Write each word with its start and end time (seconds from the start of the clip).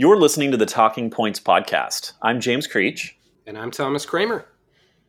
You're 0.00 0.16
listening 0.16 0.50
to 0.50 0.56
the 0.56 0.64
Talking 0.64 1.10
Points 1.10 1.38
podcast. 1.38 2.14
I'm 2.22 2.40
James 2.40 2.66
Creech. 2.66 3.18
And 3.46 3.58
I'm 3.58 3.70
Thomas 3.70 4.06
Kramer. 4.06 4.46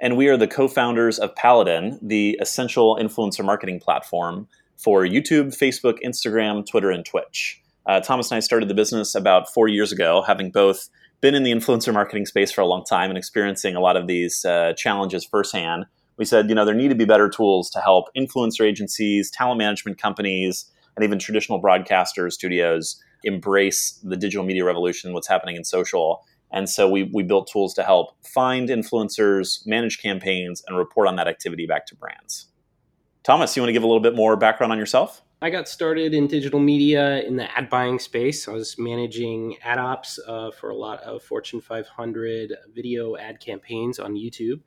And 0.01 0.17
we 0.17 0.27
are 0.27 0.35
the 0.35 0.49
co 0.49 0.67
founders 0.67 1.17
of 1.17 1.33
Paladin, 1.33 1.97
the 2.01 2.37
essential 2.41 2.97
influencer 2.97 3.41
marketing 3.45 3.79
platform 3.79 4.49
for 4.75 5.05
YouTube, 5.05 5.57
Facebook, 5.57 5.99
Instagram, 6.05 6.69
Twitter, 6.69 6.91
and 6.91 7.05
Twitch. 7.05 7.61
Uh, 7.85 8.01
Thomas 8.01 8.31
and 8.31 8.35
I 8.35 8.39
started 8.41 8.67
the 8.67 8.73
business 8.73 9.15
about 9.15 9.47
four 9.47 9.69
years 9.69 9.93
ago, 9.93 10.25
having 10.27 10.51
both 10.51 10.89
been 11.21 11.35
in 11.35 11.43
the 11.43 11.53
influencer 11.53 11.93
marketing 11.93 12.25
space 12.25 12.51
for 12.51 12.59
a 12.59 12.67
long 12.67 12.83
time 12.83 13.09
and 13.09 13.17
experiencing 13.17 13.77
a 13.77 13.79
lot 13.79 13.95
of 13.95 14.07
these 14.07 14.43
uh, 14.43 14.73
challenges 14.73 15.23
firsthand. 15.23 15.85
We 16.17 16.25
said, 16.25 16.49
you 16.49 16.55
know, 16.55 16.65
there 16.65 16.75
need 16.75 16.89
to 16.89 16.95
be 16.95 17.05
better 17.05 17.29
tools 17.29 17.69
to 17.69 17.79
help 17.79 18.09
influencer 18.13 18.67
agencies, 18.67 19.31
talent 19.31 19.57
management 19.57 19.99
companies, 19.99 20.65
and 20.95 21.03
even 21.03 21.19
traditional 21.19 21.61
broadcasters, 21.61 22.33
studios 22.33 23.01
embrace 23.23 23.99
the 24.03 24.17
digital 24.17 24.45
media 24.45 24.65
revolution, 24.65 25.13
what's 25.13 25.27
happening 25.27 25.55
in 25.55 25.63
social. 25.63 26.25
And 26.51 26.69
so 26.69 26.89
we, 26.89 27.03
we 27.13 27.23
built 27.23 27.49
tools 27.51 27.73
to 27.75 27.83
help 27.83 28.13
find 28.25 28.69
influencers, 28.69 29.65
manage 29.65 30.01
campaigns, 30.01 30.63
and 30.67 30.77
report 30.77 31.07
on 31.07 31.15
that 31.15 31.27
activity 31.27 31.65
back 31.65 31.85
to 31.87 31.95
brands. 31.95 32.47
Thomas, 33.23 33.55
you 33.55 33.61
want 33.61 33.69
to 33.69 33.73
give 33.73 33.83
a 33.83 33.87
little 33.87 34.01
bit 34.01 34.15
more 34.15 34.35
background 34.35 34.73
on 34.73 34.79
yourself? 34.79 35.21
I 35.43 35.49
got 35.49 35.67
started 35.67 36.13
in 36.13 36.27
digital 36.27 36.59
media 36.59 37.21
in 37.23 37.35
the 37.35 37.51
ad 37.57 37.69
buying 37.69 37.97
space. 37.97 38.47
I 38.47 38.51
was 38.51 38.77
managing 38.77 39.57
ad 39.63 39.79
ops 39.79 40.19
uh, 40.27 40.51
for 40.51 40.69
a 40.69 40.75
lot 40.75 41.01
of 41.01 41.23
Fortune 41.23 41.61
500 41.61 42.53
video 42.73 43.15
ad 43.17 43.39
campaigns 43.39 43.97
on 43.97 44.13
YouTube. 44.13 44.61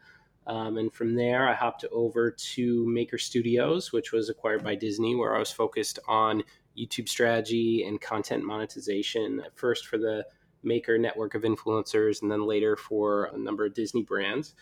Um, 0.46 0.76
and 0.76 0.92
from 0.92 1.14
there, 1.14 1.48
I 1.48 1.54
hopped 1.54 1.84
over 1.90 2.30
to 2.30 2.86
Maker 2.86 3.18
Studios, 3.18 3.92
which 3.92 4.12
was 4.12 4.28
acquired 4.28 4.62
by 4.62 4.74
Disney, 4.74 5.14
where 5.14 5.34
I 5.34 5.38
was 5.38 5.50
focused 5.50 5.98
on 6.06 6.42
YouTube 6.76 7.08
strategy 7.08 7.84
and 7.86 8.00
content 8.00 8.44
monetization. 8.44 9.42
First 9.54 9.86
for 9.86 9.96
the 9.98 10.26
Maker 10.62 10.98
network 10.98 11.34
of 11.34 11.42
influencers, 11.42 12.22
and 12.22 12.30
then 12.30 12.46
later 12.46 12.76
for 12.76 13.30
a 13.34 13.38
number 13.38 13.64
of 13.66 13.74
Disney 13.74 14.02
brands. 14.02 14.54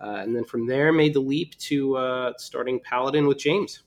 Uh, 0.00 0.16
and 0.16 0.34
then 0.34 0.44
from 0.44 0.66
there, 0.66 0.92
made 0.92 1.14
the 1.14 1.20
leap 1.20 1.56
to 1.58 1.96
uh, 1.96 2.32
starting 2.38 2.80
Paladin 2.80 3.26
with 3.26 3.38
James. 3.38 3.82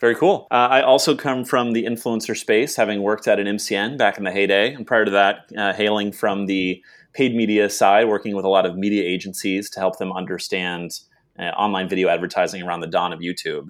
Very 0.00 0.14
cool. 0.14 0.46
Uh, 0.50 0.68
I 0.70 0.82
also 0.82 1.16
come 1.16 1.44
from 1.44 1.72
the 1.72 1.84
influencer 1.84 2.36
space, 2.36 2.76
having 2.76 3.02
worked 3.02 3.26
at 3.26 3.40
an 3.40 3.46
MCN 3.46 3.98
back 3.98 4.16
in 4.16 4.24
the 4.24 4.30
heyday, 4.30 4.72
and 4.72 4.86
prior 4.86 5.04
to 5.04 5.10
that, 5.10 5.50
uh, 5.56 5.72
hailing 5.72 6.12
from 6.12 6.46
the 6.46 6.82
paid 7.18 7.34
media 7.34 7.68
side, 7.68 8.06
working 8.06 8.36
with 8.36 8.44
a 8.44 8.48
lot 8.48 8.64
of 8.64 8.76
media 8.76 9.02
agencies 9.02 9.68
to 9.68 9.80
help 9.80 9.98
them 9.98 10.12
understand 10.12 11.00
uh, 11.36 11.50
online 11.64 11.88
video 11.88 12.08
advertising 12.08 12.62
around 12.62 12.78
the 12.78 12.86
dawn 12.86 13.12
of 13.12 13.18
YouTube. 13.18 13.66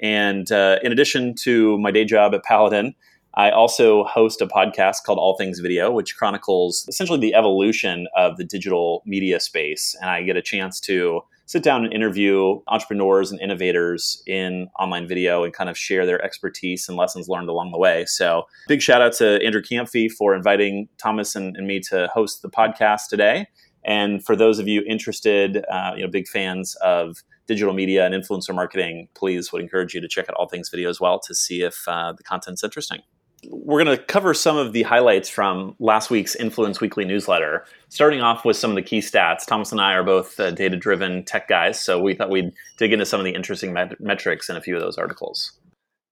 And 0.00 0.52
uh, 0.52 0.76
in 0.82 0.92
addition 0.92 1.34
to 1.44 1.78
my 1.78 1.90
day 1.90 2.04
job 2.04 2.34
at 2.34 2.44
Paladin, 2.44 2.94
I 3.32 3.52
also 3.52 4.04
host 4.04 4.42
a 4.42 4.46
podcast 4.46 4.96
called 5.06 5.18
All 5.18 5.34
Things 5.38 5.60
Video, 5.60 5.90
which 5.90 6.14
chronicles 6.18 6.84
essentially 6.88 7.18
the 7.18 7.34
evolution 7.34 8.06
of 8.14 8.36
the 8.36 8.44
digital 8.44 9.02
media 9.06 9.40
space. 9.40 9.96
And 10.02 10.10
I 10.10 10.22
get 10.22 10.36
a 10.36 10.42
chance 10.42 10.78
to 10.80 11.22
sit 11.50 11.64
down 11.64 11.84
and 11.84 11.92
interview 11.92 12.60
entrepreneurs 12.68 13.32
and 13.32 13.40
innovators 13.40 14.22
in 14.24 14.68
online 14.78 15.08
video 15.08 15.42
and 15.42 15.52
kind 15.52 15.68
of 15.68 15.76
share 15.76 16.06
their 16.06 16.24
expertise 16.24 16.88
and 16.88 16.96
lessons 16.96 17.28
learned 17.28 17.48
along 17.48 17.72
the 17.72 17.78
way. 17.78 18.04
So, 18.06 18.44
big 18.68 18.80
shout 18.80 19.02
out 19.02 19.14
to 19.14 19.44
Andrew 19.44 19.60
Kamphey 19.60 20.08
for 20.08 20.32
inviting 20.32 20.88
Thomas 20.96 21.34
and, 21.34 21.56
and 21.56 21.66
me 21.66 21.80
to 21.90 22.08
host 22.14 22.42
the 22.42 22.48
podcast 22.48 23.08
today. 23.10 23.48
And 23.84 24.24
for 24.24 24.36
those 24.36 24.60
of 24.60 24.68
you 24.68 24.84
interested, 24.86 25.64
uh, 25.68 25.94
you 25.96 26.04
know, 26.04 26.08
big 26.08 26.28
fans 26.28 26.76
of 26.76 27.16
digital 27.48 27.74
media 27.74 28.06
and 28.06 28.14
influencer 28.14 28.54
marketing, 28.54 29.08
please 29.14 29.52
would 29.52 29.60
encourage 29.60 29.92
you 29.92 30.00
to 30.00 30.06
check 30.06 30.28
out 30.28 30.36
All 30.36 30.46
Things 30.46 30.68
Video 30.68 30.88
as 30.88 31.00
well 31.00 31.18
to 31.18 31.34
see 31.34 31.62
if 31.62 31.82
uh, 31.88 32.12
the 32.12 32.22
content's 32.22 32.62
interesting. 32.62 33.00
We're 33.48 33.82
going 33.82 33.96
to 33.96 34.04
cover 34.04 34.34
some 34.34 34.56
of 34.56 34.72
the 34.72 34.82
highlights 34.82 35.28
from 35.28 35.74
last 35.80 36.10
week's 36.10 36.36
Influence 36.36 36.80
Weekly 36.80 37.04
newsletter, 37.06 37.64
starting 37.90 38.22
off 38.22 38.44
with 38.44 38.56
some 38.56 38.70
of 38.70 38.76
the 38.76 38.82
key 38.82 39.00
stats. 39.00 39.44
Thomas 39.44 39.72
and 39.72 39.80
I 39.80 39.92
are 39.92 40.04
both 40.04 40.40
uh, 40.40 40.52
data 40.52 40.76
driven 40.76 41.24
tech 41.24 41.48
guys, 41.48 41.78
so 41.78 42.00
we 42.00 42.14
thought 42.14 42.30
we'd 42.30 42.52
dig 42.78 42.92
into 42.92 43.04
some 43.04 43.20
of 43.20 43.24
the 43.24 43.34
interesting 43.34 43.72
met- 43.72 44.00
metrics 44.00 44.48
in 44.48 44.56
a 44.56 44.60
few 44.62 44.74
of 44.74 44.80
those 44.80 44.96
articles. 44.96 45.58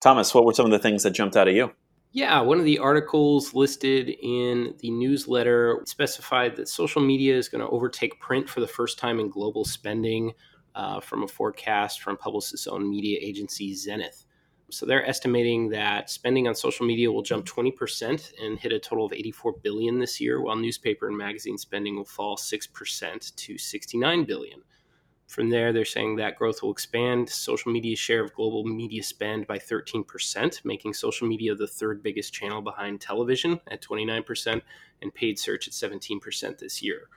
Thomas, 0.02 0.34
what 0.34 0.44
were 0.44 0.52
some 0.52 0.66
of 0.66 0.72
the 0.72 0.78
things 0.78 1.04
that 1.04 1.12
jumped 1.12 1.36
out 1.36 1.48
at 1.48 1.54
you? 1.54 1.72
Yeah, 2.12 2.40
one 2.40 2.58
of 2.58 2.64
the 2.64 2.78
articles 2.78 3.54
listed 3.54 4.08
in 4.22 4.74
the 4.80 4.90
newsletter 4.90 5.82
specified 5.86 6.56
that 6.56 6.68
social 6.68 7.02
media 7.02 7.36
is 7.36 7.48
going 7.48 7.60
to 7.60 7.68
overtake 7.68 8.18
print 8.18 8.48
for 8.48 8.60
the 8.60 8.66
first 8.66 8.98
time 8.98 9.20
in 9.20 9.30
global 9.30 9.64
spending 9.64 10.32
uh, 10.74 11.00
from 11.00 11.22
a 11.22 11.28
forecast 11.28 12.00
from 12.00 12.16
Publicis 12.16 12.66
owned 12.66 12.88
media 12.88 13.18
agency 13.20 13.74
Zenith. 13.74 14.24
So 14.70 14.84
they're 14.84 15.06
estimating 15.06 15.70
that 15.70 16.10
spending 16.10 16.46
on 16.46 16.54
social 16.54 16.84
media 16.84 17.10
will 17.10 17.22
jump 17.22 17.46
20% 17.46 18.32
and 18.42 18.58
hit 18.58 18.72
a 18.72 18.78
total 18.78 19.06
of 19.06 19.14
84 19.14 19.54
billion 19.62 19.98
this 19.98 20.20
year, 20.20 20.42
while 20.42 20.56
newspaper 20.56 21.08
and 21.08 21.16
magazine 21.16 21.56
spending 21.56 21.96
will 21.96 22.04
fall 22.04 22.36
6% 22.36 23.34
to 23.34 23.58
69 23.58 24.24
billion. 24.24 24.60
From 25.26 25.50
there, 25.50 25.72
they're 25.72 25.84
saying 25.84 26.16
that 26.16 26.36
growth 26.36 26.62
will 26.62 26.72
expand 26.72 27.28
social 27.28 27.70
media's 27.70 27.98
share 27.98 28.24
of 28.24 28.34
global 28.34 28.64
media 28.64 29.02
spend 29.02 29.46
by 29.46 29.58
13%, 29.58 30.64
making 30.64 30.94
social 30.94 31.28
media 31.28 31.54
the 31.54 31.66
third 31.66 32.02
biggest 32.02 32.32
channel 32.32 32.62
behind 32.62 33.00
television 33.00 33.60
at 33.70 33.82
29% 33.82 34.62
and 35.02 35.14
paid 35.14 35.38
search 35.38 35.68
at 35.68 35.74
17% 35.74 36.58
this 36.58 36.82
year. 36.82 37.08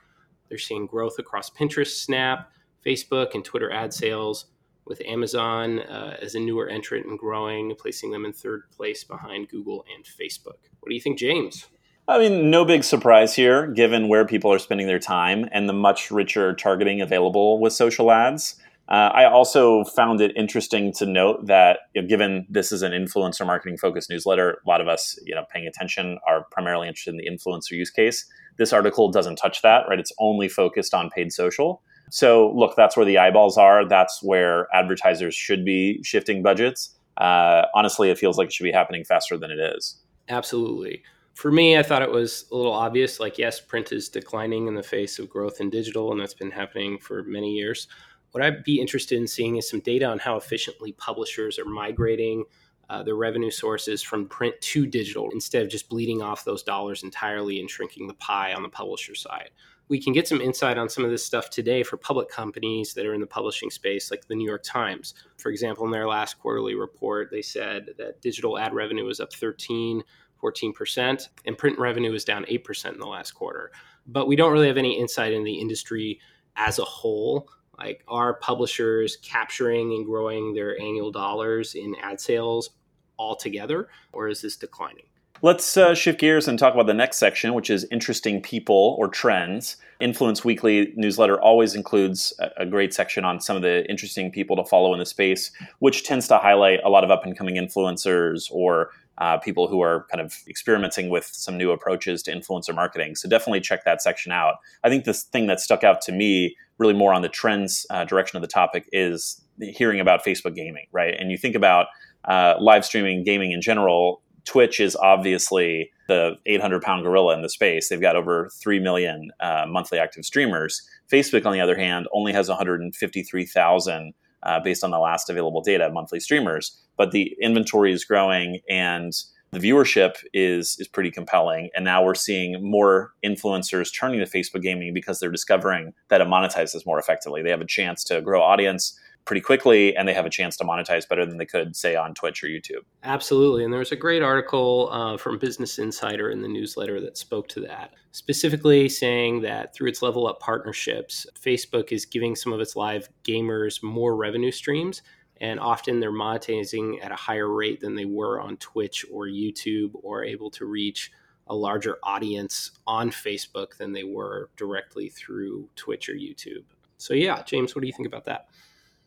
They're 0.48 0.58
seeing 0.58 0.86
growth 0.86 1.18
across 1.18 1.48
Pinterest, 1.48 2.02
Snap, 2.04 2.52
Facebook, 2.84 3.34
and 3.34 3.44
Twitter 3.44 3.72
ad 3.72 3.94
sales, 3.94 4.46
with 4.84 5.00
Amazon 5.06 5.78
uh, 5.80 6.16
as 6.20 6.34
a 6.34 6.40
newer 6.40 6.68
entrant 6.68 7.06
and 7.06 7.18
growing, 7.18 7.74
placing 7.76 8.10
them 8.10 8.24
in 8.24 8.32
third 8.32 8.70
place 8.76 9.04
behind 9.04 9.48
Google 9.48 9.84
and 9.94 10.04
Facebook. 10.04 10.58
What 10.80 10.88
do 10.88 10.94
you 10.94 11.00
think, 11.00 11.18
James? 11.18 11.66
I 12.08 12.18
mean, 12.18 12.50
no 12.50 12.64
big 12.64 12.82
surprise 12.82 13.34
here, 13.34 13.68
given 13.68 14.08
where 14.08 14.26
people 14.26 14.52
are 14.52 14.58
spending 14.58 14.88
their 14.88 14.98
time 14.98 15.48
and 15.52 15.68
the 15.68 15.72
much 15.72 16.10
richer 16.10 16.52
targeting 16.52 17.00
available 17.00 17.60
with 17.60 17.72
social 17.72 18.10
ads. 18.10 18.56
Uh, 18.88 19.10
I 19.14 19.24
also 19.24 19.84
found 19.84 20.20
it 20.20 20.32
interesting 20.36 20.92
to 20.94 21.06
note 21.06 21.46
that, 21.46 21.78
you 21.94 22.02
know, 22.02 22.08
given 22.08 22.46
this 22.50 22.72
is 22.72 22.82
an 22.82 22.90
influencer 22.92 23.46
marketing 23.46 23.78
focused 23.78 24.10
newsletter, 24.10 24.58
a 24.66 24.68
lot 24.68 24.80
of 24.80 24.88
us, 24.88 25.18
you 25.24 25.34
know, 25.34 25.44
paying 25.50 25.66
attention 25.66 26.18
are 26.26 26.44
primarily 26.50 26.88
interested 26.88 27.14
in 27.14 27.18
the 27.18 27.30
influencer 27.30 27.70
use 27.70 27.90
case. 27.90 28.26
This 28.58 28.72
article 28.72 29.10
doesn't 29.10 29.36
touch 29.36 29.62
that, 29.62 29.84
right? 29.88 30.00
It's 30.00 30.12
only 30.18 30.48
focused 30.48 30.94
on 30.94 31.08
paid 31.08 31.32
social. 31.32 31.82
So, 32.12 32.52
look, 32.54 32.76
that's 32.76 32.94
where 32.94 33.06
the 33.06 33.16
eyeballs 33.16 33.56
are. 33.56 33.88
That's 33.88 34.22
where 34.22 34.68
advertisers 34.74 35.34
should 35.34 35.64
be 35.64 35.98
shifting 36.02 36.42
budgets. 36.42 36.94
Uh, 37.16 37.62
honestly, 37.74 38.10
it 38.10 38.18
feels 38.18 38.36
like 38.36 38.48
it 38.48 38.52
should 38.52 38.64
be 38.64 38.70
happening 38.70 39.02
faster 39.02 39.38
than 39.38 39.50
it 39.50 39.58
is. 39.58 39.96
Absolutely. 40.28 41.02
For 41.32 41.50
me, 41.50 41.78
I 41.78 41.82
thought 41.82 42.02
it 42.02 42.10
was 42.10 42.44
a 42.52 42.54
little 42.54 42.74
obvious. 42.74 43.18
Like, 43.18 43.38
yes, 43.38 43.62
print 43.62 43.92
is 43.92 44.10
declining 44.10 44.66
in 44.66 44.74
the 44.74 44.82
face 44.82 45.18
of 45.18 45.30
growth 45.30 45.58
in 45.58 45.70
digital, 45.70 46.12
and 46.12 46.20
that's 46.20 46.34
been 46.34 46.50
happening 46.50 46.98
for 46.98 47.22
many 47.22 47.52
years. 47.52 47.88
What 48.32 48.44
I'd 48.44 48.62
be 48.62 48.78
interested 48.78 49.16
in 49.16 49.26
seeing 49.26 49.56
is 49.56 49.70
some 49.70 49.80
data 49.80 50.04
on 50.04 50.18
how 50.18 50.36
efficiently 50.36 50.92
publishers 50.92 51.58
are 51.58 51.64
migrating 51.64 52.44
uh, 52.90 53.02
their 53.02 53.16
revenue 53.16 53.50
sources 53.50 54.02
from 54.02 54.28
print 54.28 54.54
to 54.60 54.84
digital 54.84 55.30
instead 55.32 55.62
of 55.62 55.70
just 55.70 55.88
bleeding 55.88 56.20
off 56.20 56.44
those 56.44 56.62
dollars 56.62 57.04
entirely 57.04 57.58
and 57.58 57.70
shrinking 57.70 58.06
the 58.06 58.14
pie 58.14 58.52
on 58.52 58.62
the 58.62 58.68
publisher 58.68 59.14
side 59.14 59.48
we 59.92 60.00
can 60.00 60.14
get 60.14 60.26
some 60.26 60.40
insight 60.40 60.78
on 60.78 60.88
some 60.88 61.04
of 61.04 61.10
this 61.10 61.22
stuff 61.22 61.50
today 61.50 61.82
for 61.82 61.98
public 61.98 62.30
companies 62.30 62.94
that 62.94 63.04
are 63.04 63.12
in 63.12 63.20
the 63.20 63.26
publishing 63.26 63.70
space, 63.70 64.10
like 64.10 64.26
the 64.26 64.34
New 64.34 64.48
York 64.48 64.62
Times. 64.62 65.12
For 65.36 65.50
example, 65.50 65.84
in 65.84 65.90
their 65.90 66.08
last 66.08 66.38
quarterly 66.38 66.74
report, 66.74 67.28
they 67.30 67.42
said 67.42 67.90
that 67.98 68.22
digital 68.22 68.58
ad 68.58 68.72
revenue 68.72 69.04
was 69.04 69.20
up 69.20 69.34
13, 69.34 70.02
14%, 70.42 71.28
and 71.44 71.58
print 71.58 71.78
revenue 71.78 72.10
was 72.10 72.24
down 72.24 72.46
8% 72.46 72.94
in 72.94 73.00
the 73.00 73.06
last 73.06 73.32
quarter. 73.32 73.70
But 74.06 74.26
we 74.28 74.34
don't 74.34 74.54
really 74.54 74.68
have 74.68 74.78
any 74.78 74.98
insight 74.98 75.34
in 75.34 75.44
the 75.44 75.60
industry 75.60 76.20
as 76.56 76.78
a 76.78 76.84
whole. 76.84 77.50
Like, 77.78 78.02
are 78.08 78.32
publishers 78.32 79.18
capturing 79.18 79.92
and 79.92 80.06
growing 80.06 80.54
their 80.54 80.80
annual 80.80 81.12
dollars 81.12 81.74
in 81.74 81.96
ad 82.02 82.18
sales 82.18 82.70
altogether, 83.18 83.90
or 84.10 84.28
is 84.28 84.40
this 84.40 84.56
declining? 84.56 85.04
Let's 85.44 85.76
uh, 85.76 85.96
shift 85.96 86.20
gears 86.20 86.46
and 86.46 86.56
talk 86.56 86.72
about 86.72 86.86
the 86.86 86.94
next 86.94 87.16
section, 87.16 87.52
which 87.52 87.68
is 87.68 87.84
interesting 87.90 88.40
people 88.40 88.94
or 88.96 89.08
trends. 89.08 89.76
Influence 89.98 90.44
Weekly 90.44 90.92
newsletter 90.94 91.40
always 91.40 91.74
includes 91.74 92.32
a, 92.56 92.64
great 92.64 92.94
section 92.94 93.24
on 93.24 93.40
some 93.40 93.56
of 93.56 93.62
the 93.62 93.84
interesting 93.90 94.30
people 94.30 94.54
to 94.54 94.64
follow 94.64 94.92
in 94.92 95.00
the 95.00 95.04
space, 95.04 95.50
which 95.80 96.04
tends 96.04 96.28
to 96.28 96.38
highlight 96.38 96.78
a 96.84 96.88
lot 96.88 97.02
of 97.02 97.10
up 97.10 97.24
and 97.24 97.36
coming 97.36 97.56
influencers 97.56 98.52
or 98.52 98.90
uh, 99.18 99.36
people 99.36 99.66
who 99.66 99.82
are 99.82 100.06
kind 100.12 100.20
of 100.20 100.38
experimenting 100.46 101.10
with 101.10 101.24
some 101.24 101.58
new 101.58 101.72
approaches 101.72 102.22
to 102.22 102.32
influencer 102.32 102.72
marketing. 102.72 103.16
So 103.16 103.28
definitely 103.28 103.62
check 103.62 103.84
that 103.84 104.00
section 104.00 104.30
out. 104.30 104.58
I 104.84 104.90
think 104.90 105.06
the 105.06 105.12
thing 105.12 105.48
that 105.48 105.58
stuck 105.58 105.82
out 105.82 106.00
to 106.02 106.12
me, 106.12 106.56
really 106.78 106.94
more 106.94 107.12
on 107.12 107.22
the 107.22 107.28
trends 107.28 107.84
uh, 107.90 108.04
direction 108.04 108.36
of 108.36 108.42
the 108.42 108.48
topic, 108.48 108.88
is 108.92 109.42
hearing 109.60 109.98
about 109.98 110.24
Facebook 110.24 110.54
gaming, 110.54 110.86
right? 110.92 111.16
And 111.18 111.32
you 111.32 111.36
think 111.36 111.56
about 111.56 111.88
uh, 112.26 112.54
live 112.60 112.84
streaming 112.84 113.24
gaming 113.24 113.50
in 113.50 113.60
general 113.60 114.22
Twitch 114.44 114.80
is 114.80 114.96
obviously 114.96 115.90
the 116.08 116.32
800 116.46 116.82
pound 116.82 117.04
gorilla 117.04 117.34
in 117.34 117.42
the 117.42 117.48
space. 117.48 117.88
They've 117.88 118.00
got 118.00 118.16
over 118.16 118.50
3 118.60 118.80
million 118.80 119.30
uh, 119.40 119.66
monthly 119.68 119.98
active 119.98 120.24
streamers. 120.24 120.82
Facebook, 121.10 121.46
on 121.46 121.52
the 121.52 121.60
other 121.60 121.76
hand, 121.76 122.08
only 122.12 122.32
has 122.32 122.48
153,000 122.48 124.14
uh, 124.42 124.60
based 124.60 124.82
on 124.82 124.90
the 124.90 124.98
last 124.98 125.30
available 125.30 125.62
data 125.62 125.88
monthly 125.90 126.20
streamers. 126.20 126.76
But 126.96 127.12
the 127.12 127.36
inventory 127.40 127.92
is 127.92 128.04
growing 128.04 128.60
and 128.68 129.12
the 129.52 129.60
viewership 129.60 130.14
is 130.32 130.76
is 130.78 130.88
pretty 130.88 131.10
compelling 131.10 131.68
and 131.76 131.84
now 131.84 132.02
we're 132.02 132.14
seeing 132.14 132.56
more 132.62 133.12
influencers 133.22 133.94
turning 133.94 134.18
to 134.18 134.24
facebook 134.24 134.62
gaming 134.62 134.94
because 134.94 135.20
they're 135.20 135.30
discovering 135.30 135.92
that 136.08 136.22
it 136.22 136.26
monetizes 136.26 136.86
more 136.86 136.98
effectively 136.98 137.42
they 137.42 137.50
have 137.50 137.60
a 137.60 137.66
chance 137.66 138.02
to 138.02 138.22
grow 138.22 138.40
audience 138.40 138.98
pretty 139.24 139.40
quickly 139.40 139.96
and 139.96 140.08
they 140.08 140.14
have 140.14 140.26
a 140.26 140.30
chance 140.30 140.56
to 140.56 140.64
monetize 140.64 141.08
better 141.08 141.24
than 141.24 141.38
they 141.38 141.46
could 141.46 141.76
say 141.76 141.94
on 141.94 142.14
twitch 142.14 142.42
or 142.42 142.48
youtube 142.48 142.82
absolutely 143.04 143.64
and 143.64 143.72
there 143.72 143.78
was 143.78 143.92
a 143.92 143.96
great 143.96 144.22
article 144.22 144.88
uh, 144.92 145.16
from 145.16 145.38
business 145.38 145.78
insider 145.78 146.30
in 146.30 146.42
the 146.42 146.48
newsletter 146.48 147.00
that 147.00 147.16
spoke 147.16 147.48
to 147.48 147.60
that 147.60 147.92
specifically 148.10 148.88
saying 148.88 149.40
that 149.40 149.74
through 149.74 149.88
its 149.88 150.02
level 150.02 150.26
up 150.26 150.40
partnerships 150.40 151.26
facebook 151.40 151.92
is 151.92 152.04
giving 152.04 152.34
some 152.34 152.52
of 152.52 152.60
its 152.60 152.76
live 152.76 153.08
gamers 153.24 153.82
more 153.82 154.16
revenue 154.16 154.50
streams 154.50 155.02
and 155.42 155.58
often 155.58 155.98
they're 155.98 156.12
monetizing 156.12 157.04
at 157.04 157.10
a 157.10 157.16
higher 157.16 157.48
rate 157.48 157.80
than 157.80 157.96
they 157.96 158.04
were 158.04 158.40
on 158.40 158.56
Twitch 158.58 159.04
or 159.10 159.26
YouTube 159.26 159.90
or 159.94 160.24
able 160.24 160.50
to 160.52 160.66
reach 160.66 161.10
a 161.48 161.54
larger 161.54 161.98
audience 162.04 162.70
on 162.86 163.10
Facebook 163.10 163.76
than 163.76 163.92
they 163.92 164.04
were 164.04 164.50
directly 164.56 165.08
through 165.08 165.68
Twitch 165.74 166.08
or 166.08 166.14
YouTube. 166.14 166.62
So, 166.96 167.12
yeah, 167.12 167.42
James, 167.42 167.74
what 167.74 167.80
do 167.80 167.88
you 167.88 167.92
think 167.92 168.06
about 168.06 168.24
that? 168.26 168.46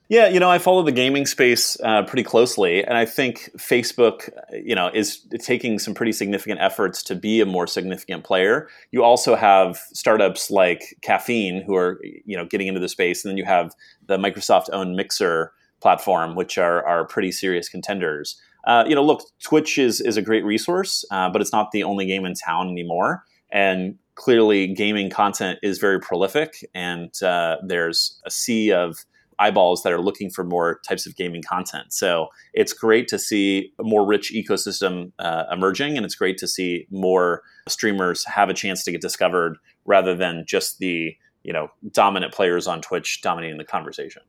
Yeah, 0.07 0.27
you 0.27 0.39
know, 0.39 0.51
I 0.51 0.59
follow 0.59 0.83
the 0.83 0.91
gaming 0.91 1.25
space 1.25 1.77
uh, 1.81 2.03
pretty 2.03 2.21
closely, 2.21 2.83
and 2.83 2.95
I 2.95 3.05
think 3.05 3.49
Facebook, 3.57 4.29
you 4.53 4.75
know, 4.75 4.91
is 4.93 5.25
taking 5.39 5.79
some 5.79 5.95
pretty 5.95 6.11
significant 6.11 6.61
efforts 6.61 7.01
to 7.03 7.15
be 7.15 7.41
a 7.41 7.45
more 7.45 7.65
significant 7.65 8.23
player. 8.23 8.69
You 8.91 9.03
also 9.03 9.35
have 9.35 9.77
startups 9.93 10.51
like 10.51 10.95
Caffeine 11.01 11.63
who 11.63 11.75
are, 11.75 11.99
you 12.03 12.37
know, 12.37 12.45
getting 12.45 12.67
into 12.67 12.79
the 12.79 12.87
space, 12.87 13.25
and 13.25 13.31
then 13.31 13.37
you 13.37 13.45
have 13.45 13.73
the 14.05 14.17
Microsoft-owned 14.17 14.95
Mixer 14.95 15.51
platform, 15.81 16.35
which 16.35 16.59
are 16.59 16.85
are 16.85 17.07
pretty 17.07 17.31
serious 17.31 17.67
contenders. 17.67 18.39
Uh, 18.67 18.83
you 18.87 18.93
know, 18.93 19.03
look, 19.03 19.23
Twitch 19.41 19.79
is 19.79 20.01
is 20.01 20.17
a 20.17 20.21
great 20.21 20.45
resource, 20.45 21.03
uh, 21.09 21.29
but 21.31 21.41
it's 21.41 21.51
not 21.51 21.71
the 21.71 21.83
only 21.83 22.05
game 22.05 22.25
in 22.25 22.35
town 22.35 22.69
anymore. 22.69 23.23
And 23.51 23.97
clearly, 24.13 24.67
gaming 24.67 25.09
content 25.09 25.57
is 25.63 25.79
very 25.79 25.99
prolific, 25.99 26.63
and 26.75 27.11
uh, 27.23 27.57
there's 27.65 28.21
a 28.23 28.29
sea 28.29 28.71
of 28.71 29.03
eyeballs 29.39 29.83
that 29.83 29.93
are 29.93 30.01
looking 30.01 30.29
for 30.29 30.43
more 30.43 30.79
types 30.87 31.05
of 31.05 31.15
gaming 31.15 31.41
content. 31.41 31.93
So 31.93 32.27
it's 32.53 32.73
great 32.73 33.07
to 33.09 33.19
see 33.19 33.71
a 33.79 33.83
more 33.83 34.05
rich 34.05 34.33
ecosystem 34.33 35.11
uh, 35.19 35.45
emerging, 35.51 35.97
and 35.97 36.05
it's 36.05 36.15
great 36.15 36.37
to 36.39 36.47
see 36.47 36.87
more 36.89 37.41
streamers 37.67 38.25
have 38.25 38.49
a 38.49 38.53
chance 38.53 38.83
to 38.83 38.91
get 38.91 39.01
discovered 39.01 39.57
rather 39.85 40.15
than 40.15 40.45
just 40.47 40.79
the 40.79 41.15
you 41.43 41.53
know 41.53 41.67
dominant 41.91 42.33
players 42.33 42.67
on 42.67 42.81
Twitch 42.81 43.21
dominating 43.21 43.57
the 43.57 43.65
conversation. 43.65 44.23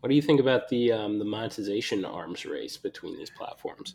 What 0.00 0.08
do 0.08 0.16
you 0.16 0.22
think 0.22 0.40
about 0.40 0.68
the 0.68 0.92
um, 0.92 1.18
the 1.18 1.24
monetization 1.24 2.04
arms 2.04 2.44
race 2.44 2.76
between 2.76 3.16
these 3.16 3.30
platforms? 3.30 3.94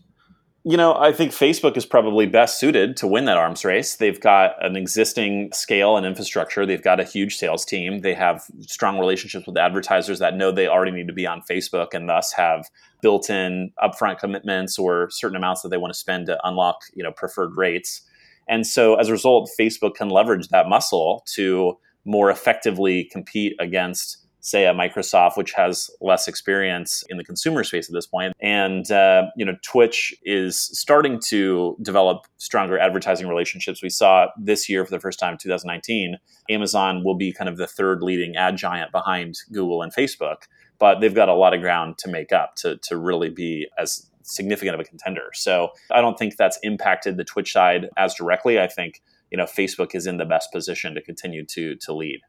You 0.69 0.75
know, 0.75 0.95
I 0.95 1.13
think 1.13 1.31
Facebook 1.31 1.77
is 1.77 1.85
probably 1.85 2.25
best 2.25 2.59
suited 2.59 2.97
to 2.97 3.07
win 3.07 3.23
that 3.23 3.37
arms 3.37 3.63
race. 3.63 3.95
They've 3.95 4.19
got 4.19 4.61
an 4.61 4.75
existing 4.75 5.53
scale 5.53 5.95
and 5.95 6.05
infrastructure. 6.05 6.65
They've 6.65 6.83
got 6.83 6.99
a 6.99 7.05
huge 7.05 7.37
sales 7.37 7.63
team. 7.63 7.99
They 7.99 8.13
have 8.15 8.43
strong 8.67 8.99
relationships 8.99 9.47
with 9.47 9.55
advertisers 9.55 10.19
that 10.19 10.35
know 10.35 10.51
they 10.51 10.67
already 10.67 10.91
need 10.91 11.07
to 11.07 11.13
be 11.13 11.25
on 11.25 11.41
Facebook 11.49 11.93
and 11.93 12.09
thus 12.09 12.33
have 12.33 12.65
built-in 13.01 13.71
upfront 13.81 14.19
commitments 14.19 14.77
or 14.77 15.09
certain 15.09 15.37
amounts 15.37 15.61
that 15.61 15.69
they 15.69 15.77
want 15.77 15.93
to 15.93 15.97
spend 15.97 16.25
to 16.25 16.37
unlock, 16.45 16.81
you 16.93 17.01
know, 17.01 17.13
preferred 17.13 17.55
rates. 17.55 18.01
And 18.49 18.67
so 18.67 18.95
as 18.95 19.07
a 19.07 19.13
result, 19.13 19.49
Facebook 19.57 19.95
can 19.95 20.09
leverage 20.09 20.49
that 20.49 20.67
muscle 20.67 21.23
to 21.35 21.77
more 22.03 22.29
effectively 22.29 23.05
compete 23.05 23.55
against 23.61 24.26
say 24.47 24.65
a 24.65 24.73
Microsoft, 24.73 25.35
which 25.35 25.51
has 25.51 25.89
less 25.99 26.27
experience 26.27 27.03
in 27.09 27.17
the 27.17 27.23
consumer 27.23 27.65
space 27.65 27.89
at 27.89 27.93
this 27.93 28.07
point. 28.07 28.33
And 28.39 28.89
uh, 28.89 29.23
you 29.35 29.45
know, 29.45 29.55
Twitch 29.61 30.15
is 30.23 30.57
starting 30.57 31.19
to 31.27 31.75
develop 31.81 32.25
stronger 32.37 32.79
advertising 32.79 33.27
relationships. 33.27 33.83
We 33.83 33.89
saw 33.89 34.27
this 34.41 34.69
year 34.69 34.85
for 34.85 34.91
the 34.91 35.01
first 35.01 35.19
time, 35.19 35.37
2019, 35.37 36.17
Amazon 36.49 37.03
will 37.03 37.15
be 37.15 37.33
kind 37.33 37.49
of 37.49 37.57
the 37.57 37.67
third 37.67 38.01
leading 38.01 38.37
ad 38.37 38.55
giant 38.55 38.91
behind 38.93 39.35
Google 39.51 39.81
and 39.81 39.93
Facebook. 39.93 40.43
But 40.79 40.99
they've 40.99 41.13
got 41.13 41.27
a 41.27 41.33
lot 41.33 41.53
of 41.53 41.61
ground 41.61 41.97
to 41.99 42.07
make 42.09 42.31
up 42.31 42.55
to, 42.57 42.77
to 42.83 42.97
really 42.97 43.29
be 43.29 43.67
as 43.77 44.07
significant 44.21 44.75
of 44.75 44.79
a 44.79 44.83
contender. 44.83 45.29
So 45.33 45.71
I 45.91 46.01
don't 46.01 46.17
think 46.17 46.37
that's 46.37 46.59
impacted 46.63 47.17
the 47.17 47.23
Twitch 47.23 47.51
side 47.51 47.89
as 47.97 48.13
directly. 48.13 48.59
I 48.59 48.67
think 48.67 49.01
you 49.29 49.37
know 49.37 49.45
Facebook 49.45 49.93
is 49.93 50.07
in 50.07 50.17
the 50.17 50.25
best 50.25 50.53
position 50.53 50.95
to 50.95 51.01
continue 51.01 51.45
to 51.47 51.75
to 51.75 51.93
lead. 51.93 52.21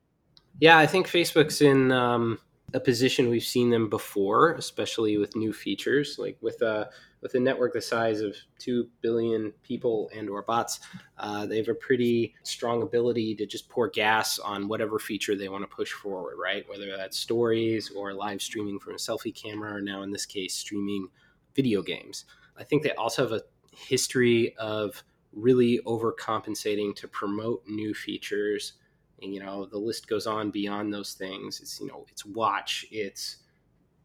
Yeah, 0.60 0.78
I 0.78 0.86
think 0.86 1.06
Facebook's 1.06 1.60
in 1.60 1.92
um, 1.92 2.38
a 2.74 2.80
position 2.80 3.28
we've 3.28 3.44
seen 3.44 3.70
them 3.70 3.88
before, 3.88 4.54
especially 4.54 5.16
with 5.16 5.36
new 5.36 5.52
features, 5.52 6.16
like 6.18 6.36
with 6.40 6.62
a 6.62 6.90
with 7.20 7.34
a 7.34 7.40
network 7.40 7.72
the 7.72 7.80
size 7.80 8.20
of 8.20 8.36
two 8.58 8.88
billion 9.00 9.52
people 9.62 10.08
and 10.14 10.28
or 10.28 10.42
bots. 10.42 10.80
Uh, 11.18 11.46
they 11.46 11.56
have 11.56 11.68
a 11.68 11.74
pretty 11.74 12.34
strong 12.44 12.82
ability 12.82 13.34
to 13.34 13.46
just 13.46 13.68
pour 13.68 13.88
gas 13.88 14.38
on 14.38 14.68
whatever 14.68 14.98
feature 14.98 15.36
they 15.36 15.48
want 15.48 15.68
to 15.68 15.74
push 15.74 15.92
forward, 15.92 16.36
right? 16.40 16.68
Whether 16.68 16.96
that's 16.96 17.18
stories 17.18 17.90
or 17.90 18.12
live 18.12 18.40
streaming 18.40 18.78
from 18.78 18.94
a 18.94 18.98
selfie 18.98 19.34
camera, 19.34 19.74
or 19.74 19.80
now 19.80 20.02
in 20.02 20.10
this 20.10 20.26
case, 20.26 20.54
streaming 20.54 21.08
video 21.54 21.82
games. 21.82 22.24
I 22.56 22.64
think 22.64 22.82
they 22.82 22.92
also 22.92 23.22
have 23.22 23.32
a 23.32 23.42
history 23.76 24.56
of 24.56 25.02
really 25.32 25.80
overcompensating 25.86 26.96
to 26.96 27.06
promote 27.08 27.62
new 27.66 27.94
features 27.94 28.74
and, 29.22 29.34
you 29.34 29.40
know 29.40 29.66
the 29.66 29.78
list 29.78 30.08
goes 30.08 30.26
on 30.26 30.50
beyond 30.50 30.92
those 30.92 31.14
things. 31.14 31.60
It's 31.60 31.80
you 31.80 31.86
know 31.86 32.06
it's 32.10 32.24
watch 32.24 32.86
it's 32.90 33.38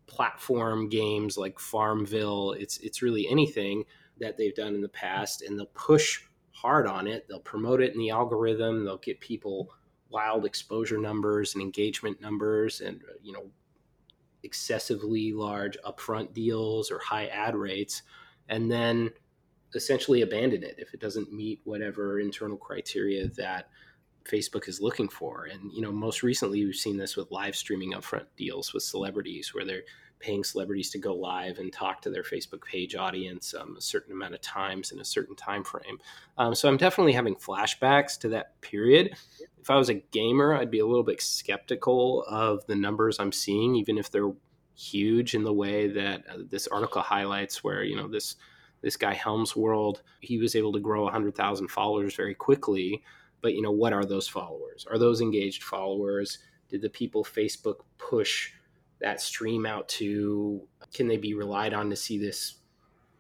platform 0.08 0.90
games 0.90 1.38
like 1.38 1.60
farmville. 1.60 2.54
It's 2.54 2.78
it's 2.78 3.02
really 3.02 3.28
anything 3.30 3.86
that 4.20 4.38
they've 4.38 4.56
done 4.56 4.76
in 4.76 4.82
the 4.82 4.90
past 4.90 5.42
and 5.42 5.58
they'll 5.58 5.66
push 5.68 6.22
hard 6.52 6.88
on 6.88 7.08
it. 7.08 7.28
They'll 7.28 7.40
promote 7.40 7.82
it 7.82 7.94
in 7.94 8.00
the 8.00 8.12
algorithm. 8.12 8.86
They'll 8.86 8.98
get 8.98 9.20
people 9.20 9.74
wild 10.14 10.46
exposure 10.46 11.00
numbers 11.00 11.56
and 11.56 11.62
engagement 11.62 12.22
numbers 12.22 12.82
and 12.82 13.02
uh, 13.10 13.14
you 13.22 13.34
know 13.34 13.46
excessively 14.44 15.34
large 15.34 15.78
upfront 15.86 16.34
deals 16.34 16.92
or 16.92 17.00
high 17.00 17.28
ad 17.28 17.56
rates 17.56 18.04
and 18.50 18.72
then 18.72 19.10
essentially 19.74 20.22
abandon 20.22 20.62
it 20.64 20.76
if 20.78 20.94
it 20.94 21.00
doesn't 21.00 21.34
meet 21.34 21.62
whatever 21.64 22.20
internal 22.20 22.58
criteria 22.58 23.28
that 23.30 23.70
Facebook 24.26 24.68
is 24.68 24.82
looking 24.82 25.10
for. 25.10 25.46
And 25.46 25.72
you 25.72 25.82
know, 25.82 25.92
most 25.92 26.24
recently 26.24 26.64
we've 26.64 26.76
seen 26.76 26.98
this 26.98 27.16
with 27.16 27.32
live 27.32 27.56
streaming 27.56 27.94
upfront 27.94 28.26
deals 28.38 28.74
with 28.74 28.84
celebrities, 28.84 29.54
where 29.54 29.66
they're 29.66 29.84
paying 30.20 30.44
celebrities 30.44 30.90
to 30.90 30.98
go 30.98 31.14
live 31.14 31.60
and 31.60 31.74
talk 31.74 32.02
to 32.02 32.10
their 32.10 32.24
Facebook 32.24 32.64
page 32.64 32.96
audience 32.96 33.54
um, 33.54 33.76
a 33.78 33.82
certain 33.82 34.14
amount 34.14 34.34
of 34.34 34.40
times 34.40 34.92
in 34.92 35.00
a 35.02 35.06
certain 35.06 35.36
time 35.36 35.64
frame. 35.64 35.98
Um, 36.38 36.56
so 36.56 36.70
I'm 36.70 36.78
definitely 36.78 37.12
having 37.12 37.36
flashbacks 37.36 38.18
to 38.20 38.30
that 38.30 38.60
period. 38.62 39.16
If 39.60 39.70
I 39.70 39.76
was 39.76 39.90
a 39.90 39.96
gamer, 39.96 40.56
I'd 40.56 40.72
be 40.72 40.80
a 40.80 40.86
little 40.86 41.04
bit 41.04 41.22
skeptical 41.22 42.24
of 42.28 42.66
the 42.68 42.76
numbers 42.76 43.20
I'm 43.20 43.34
seeing, 43.34 43.76
even 43.76 43.98
if 43.98 44.10
they're 44.10 44.32
huge 44.76 45.36
in 45.36 45.44
the 45.44 45.54
way 45.54 45.90
that 45.90 46.24
uh, 46.30 46.38
this 46.50 46.68
article 46.68 47.02
highlights, 47.02 47.64
where 47.64 47.84
you 47.84 47.96
know 47.98 48.08
this 48.08 48.38
this 48.82 48.98
guy 48.98 49.14
Helms 49.14 49.56
World, 49.56 50.02
he 50.20 50.38
was 50.38 50.56
able 50.56 50.74
to 50.74 50.80
grow 50.80 51.04
100,000 51.04 51.70
followers 51.70 52.16
very 52.16 52.36
quickly 52.36 53.02
but 53.44 53.54
you 53.54 53.62
know 53.62 53.72
what 53.72 53.94
are 53.94 54.06
those 54.06 54.28
followers? 54.28 54.88
Are 54.90 54.98
those 54.98 55.22
engaged 55.22 55.62
followers? 55.62 56.40
Did 56.70 56.82
the 56.82 56.90
people 56.90 57.24
facebook 57.24 57.82
push 58.00 58.52
that 59.00 59.22
stream 59.22 59.68
out 59.68 59.88
to? 59.90 60.68
Can 60.94 61.08
they 61.08 61.18
be 61.18 61.36
relied 61.36 61.76
on 61.76 61.92
to 61.92 61.96
see 61.96 62.18
this 62.18 62.56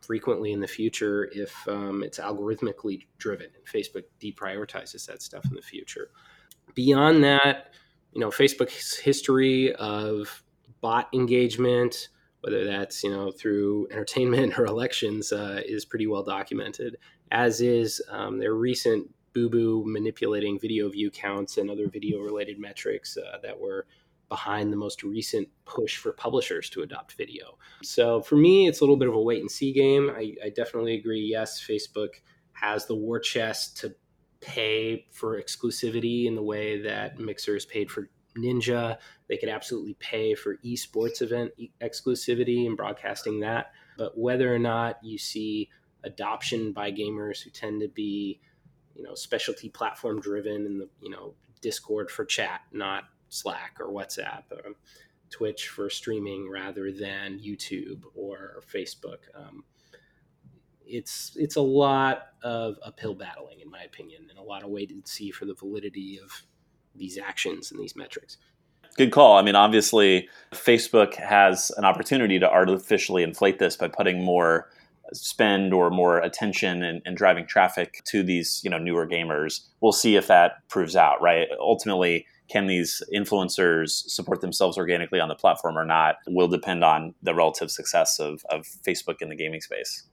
frequently 0.02 0.52
in 0.52 0.60
the 0.60 0.68
future 0.68 1.30
if 1.34 1.56
um, 1.68 2.04
it's 2.04 2.20
algorithmically 2.20 3.06
driven 3.20 3.48
and 3.56 3.66
facebook 3.66 4.04
deprioritizes 4.20 5.06
that 5.06 5.22
stuff 5.22 5.46
in 5.46 5.54
the 5.54 5.62
future? 5.62 6.10
Beyond 6.74 7.24
that 7.24 7.74
you 8.14 8.22
know 8.22 8.30
facebook's 8.30 8.96
history 8.96 9.74
of 9.76 10.44
bot 10.82 11.10
engagement 11.14 12.10
whether 12.42 12.66
that's 12.66 13.04
you 13.04 13.10
know 13.10 13.32
through 13.32 13.88
entertainment 13.92 14.54
or 14.60 14.66
elections 14.66 15.32
uh, 15.32 15.62
is 15.66 15.86
pretty 15.86 16.08
well 16.08 16.24
documented 16.24 16.98
as 17.32 17.62
is 17.62 18.02
um, 18.10 18.38
their 18.40 18.54
recent 18.54 19.10
Boo 19.34 19.50
Boo 19.50 19.84
manipulating 19.86 20.60
video 20.60 20.90
view 20.90 21.12
counts 21.12 21.58
and 21.58 21.70
other 21.70 21.88
video 21.88 22.20
related 22.20 22.60
metrics 22.60 23.18
uh, 23.18 23.38
that 23.44 23.60
were 23.60 23.88
behind 24.30 24.72
the 24.72 24.78
most 24.78 25.04
recent 25.04 25.48
push 25.66 25.98
for 25.98 26.12
publishers 26.12 26.70
to 26.72 26.82
adopt 26.82 27.14
video. 27.14 27.58
So 27.84 28.22
for 28.22 28.36
me, 28.36 28.68
it's 28.68 28.80
a 28.80 28.84
little 28.84 28.98
bit 28.98 29.08
of 29.08 29.14
a 29.14 29.22
wait 29.22 29.42
and 29.42 29.52
see 29.52 29.74
game. 29.74 30.10
I, 30.10 30.36
I 30.44 30.50
definitely 30.50 30.96
agree. 30.96 31.22
Yes, 31.22 31.62
Facebook 31.62 32.10
has 32.54 32.86
the 32.86 32.96
war 32.96 33.20
chest 33.20 33.78
to 33.78 33.96
pay 34.42 35.06
for 35.12 35.42
exclusivity 35.42 36.26
in 36.26 36.36
the 36.36 36.42
way 36.42 36.82
that 36.82 37.20
Mixer 37.20 37.56
is 37.56 37.66
paid 37.66 37.92
for 37.92 38.10
Ninja. 38.38 38.98
They 39.30 39.38
could 39.38 39.50
absolutely 39.50 39.96
pay 40.00 40.36
for 40.36 40.58
esports 40.66 41.22
event 41.22 41.52
exclusivity 41.82 42.66
and 42.66 42.76
broadcasting 42.76 43.40
that. 43.42 43.72
But 43.98 44.18
whether 44.18 44.54
or 44.54 44.60
not 44.60 44.98
you 45.04 45.18
see 45.18 45.70
adoption 46.04 46.74
by 46.74 46.92
gamers 46.92 47.42
who 47.42 47.50
tend 47.50 47.82
to 47.82 47.88
be 47.88 48.42
you 48.96 49.04
know 49.04 49.16
specialty 49.16 49.70
platform 49.70 50.20
driven 50.20 50.66
and 50.66 50.82
the 50.82 50.90
you 51.02 51.10
know 51.10 51.34
discord 51.62 52.10
for 52.12 52.26
chat 52.26 52.62
not 52.72 53.06
slack 53.30 53.78
or 53.80 53.88
whatsapp 53.88 54.44
or 54.52 54.74
twitch 55.30 55.70
for 55.70 55.90
streaming 55.90 56.50
rather 56.50 56.92
than 56.92 57.40
youtube 57.40 58.04
or 58.16 58.62
facebook 58.72 59.20
um, 59.36 59.64
it's 60.86 61.36
it's 61.36 61.56
a 61.56 61.62
lot 61.62 62.28
of 62.44 62.78
uphill 62.86 63.16
battling, 63.16 63.60
in 63.62 63.70
my 63.70 63.82
opinion, 63.84 64.28
and 64.30 64.38
a 64.38 64.42
lot 64.42 64.64
of 64.64 64.70
wait 64.70 64.92
and 64.92 65.06
see 65.08 65.32
for 65.32 65.46
the 65.46 65.54
validity 65.54 66.20
of 66.24 66.44
these 66.96 67.18
actions 67.18 67.72
and 67.72 67.80
these 67.80 67.96
metrics. 67.96 68.38
Good 68.96 69.12
call. 69.12 69.38
I 69.38 69.42
mean, 69.42 69.56
obviously, 69.56 70.30
Facebook 70.52 71.16
has 71.16 71.72
an 71.78 71.86
opportunity 71.86 72.38
to 72.40 72.50
artificially 72.50 73.24
inflate 73.24 73.58
this 73.58 73.76
by 73.76 73.88
putting 73.88 74.24
more 74.24 74.70
spend 75.14 75.74
or 75.74 75.90
more 75.90 76.20
attention 76.20 76.84
and, 76.84 77.02
and, 77.06 77.16
driving 77.16 77.46
traffic 77.46 78.02
to 78.06 78.24
these 78.24 78.62
you 78.64 78.70
know 78.70 78.78
newer 78.78 79.08
gamers. 79.08 79.62
We'll 79.82 79.92
see 79.92 80.16
if 80.16 80.28
that 80.28 80.68
proves 80.70 80.96
out. 80.96 81.22
Right. 81.22 81.48
Ultimately, 81.60 82.26
can 82.50 82.68
these 82.68 83.02
influencers 83.14 83.90
support 84.10 84.42
themselves 84.42 84.78
organically 84.78 85.20
on 85.20 85.30
the 85.30 85.36
platform 85.36 85.78
or 85.78 85.86
not 85.86 86.18
will 86.28 86.48
depend 86.48 86.84
on 86.84 87.16
the 87.24 87.34
relative 87.34 87.72
success 87.72 88.20
of, 88.20 88.46
of 88.50 88.66
Facebook 88.86 89.22
in 89.22 89.30
the 89.30 89.36
gaming 89.36 89.62
space. 89.62 90.04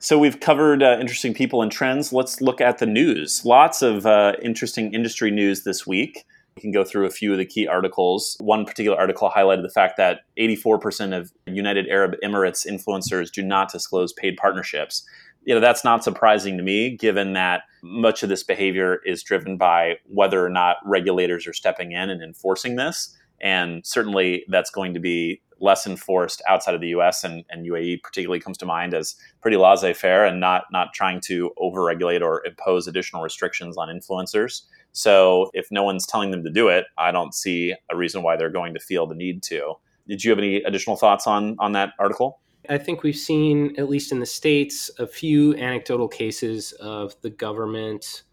So 0.00 0.18
we've 0.18 0.38
covered 0.38 0.82
uh, 0.82 0.98
interesting 1.00 1.34
people 1.34 1.62
and 1.62 1.72
trends. 1.72 2.12
Let's 2.12 2.40
look 2.40 2.60
at 2.60 2.78
the 2.78 2.86
news. 2.86 3.44
Lots 3.44 3.82
of 3.82 4.06
uh, 4.06 4.34
interesting 4.42 4.94
industry 4.94 5.30
news 5.30 5.64
this 5.64 5.86
week. 5.86 6.24
We 6.58 6.62
can 6.62 6.72
go 6.72 6.82
through 6.82 7.06
a 7.06 7.10
few 7.10 7.30
of 7.30 7.38
the 7.38 7.46
key 7.46 7.68
articles. 7.68 8.36
One 8.40 8.64
particular 8.64 8.98
article 8.98 9.30
highlighted 9.30 9.62
the 9.62 9.70
fact 9.70 9.96
that 9.96 10.22
84% 10.40 11.16
of 11.16 11.32
United 11.46 11.86
Arab 11.86 12.16
Emirates 12.24 12.66
influencers 12.66 13.30
do 13.30 13.42
not 13.42 13.70
disclose 13.70 14.12
paid 14.12 14.36
partnerships. 14.36 15.06
You 15.44 15.54
know, 15.54 15.60
that's 15.60 15.84
not 15.84 16.02
surprising 16.02 16.56
to 16.56 16.64
me 16.64 16.96
given 16.96 17.34
that 17.34 17.62
much 17.84 18.24
of 18.24 18.28
this 18.28 18.42
behavior 18.42 18.98
is 19.06 19.22
driven 19.22 19.56
by 19.56 19.98
whether 20.06 20.44
or 20.44 20.50
not 20.50 20.78
regulators 20.84 21.46
are 21.46 21.52
stepping 21.52 21.92
in 21.92 22.10
and 22.10 22.24
enforcing 22.24 22.74
this. 22.74 23.16
And 23.40 23.86
certainly 23.86 24.44
that's 24.48 24.72
going 24.72 24.94
to 24.94 25.00
be 25.00 25.40
less 25.60 25.86
enforced 25.86 26.42
outside 26.48 26.74
of 26.74 26.80
the 26.80 26.88
US 26.88 27.22
and, 27.22 27.44
and 27.50 27.64
UAE 27.66 28.02
particularly 28.02 28.40
comes 28.40 28.58
to 28.58 28.66
mind 28.66 28.94
as 28.94 29.14
pretty 29.40 29.56
laissez-faire 29.56 30.24
and 30.24 30.40
not 30.40 30.64
not 30.72 30.92
trying 30.92 31.20
to 31.22 31.52
overregulate 31.56 32.20
or 32.20 32.44
impose 32.44 32.88
additional 32.88 33.22
restrictions 33.22 33.76
on 33.76 33.88
influencers. 33.88 34.62
So 34.98 35.52
if 35.54 35.70
no 35.70 35.84
one's 35.84 36.04
telling 36.04 36.32
them 36.32 36.42
to 36.42 36.50
do 36.50 36.66
it, 36.66 36.86
I 36.98 37.12
don't 37.12 37.32
see 37.32 37.72
a 37.88 37.96
reason 37.96 38.24
why 38.24 38.34
they're 38.36 38.50
going 38.50 38.74
to 38.74 38.80
feel 38.80 39.06
the 39.06 39.14
need 39.14 39.44
to. 39.44 39.74
Did 40.08 40.24
you 40.24 40.32
have 40.32 40.40
any 40.40 40.56
additional 40.56 40.96
thoughts 40.96 41.24
on 41.24 41.54
on 41.60 41.70
that 41.72 41.92
article? 42.00 42.40
I 42.68 42.78
think 42.78 43.04
we've 43.04 43.14
seen, 43.14 43.76
at 43.78 43.88
least 43.88 44.10
in 44.10 44.18
the 44.18 44.26
states, 44.26 44.90
a 44.98 45.06
few 45.06 45.54
anecdotal 45.54 46.08
cases 46.08 46.72
of 46.72 47.14
the 47.22 47.30
government 47.30 48.24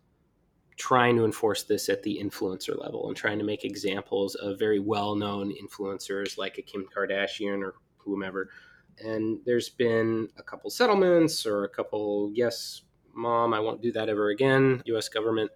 trying 0.76 1.16
to 1.18 1.24
enforce 1.24 1.62
this 1.62 1.88
at 1.88 2.02
the 2.02 2.20
influencer 2.20 2.76
level 2.82 3.10
and 3.10 3.16
trying 3.16 3.38
to 3.38 3.46
make 3.46 3.64
examples 3.64 4.34
of 4.34 4.58
very 4.58 4.80
well-known 4.80 5.54
influencers 5.54 6.36
like 6.36 6.58
a 6.58 6.64
Kim 6.64 6.88
Kardashian 6.94 7.62
or 7.62 7.76
whomever. 7.98 8.50
And 8.98 9.40
there's 9.46 9.70
been 9.70 10.30
a 10.40 10.42
couple 10.42 10.72
settlements 10.72 11.46
or 11.46 11.64
a 11.64 11.70
couple, 11.70 12.32
yes, 12.34 12.82
mom, 13.14 13.54
I 13.54 13.60
won't 13.60 13.84
do 13.84 13.92
that 13.92 14.10
ever 14.10 14.30
again. 14.30 14.82
U.S. 14.86 15.10
government 15.10 15.52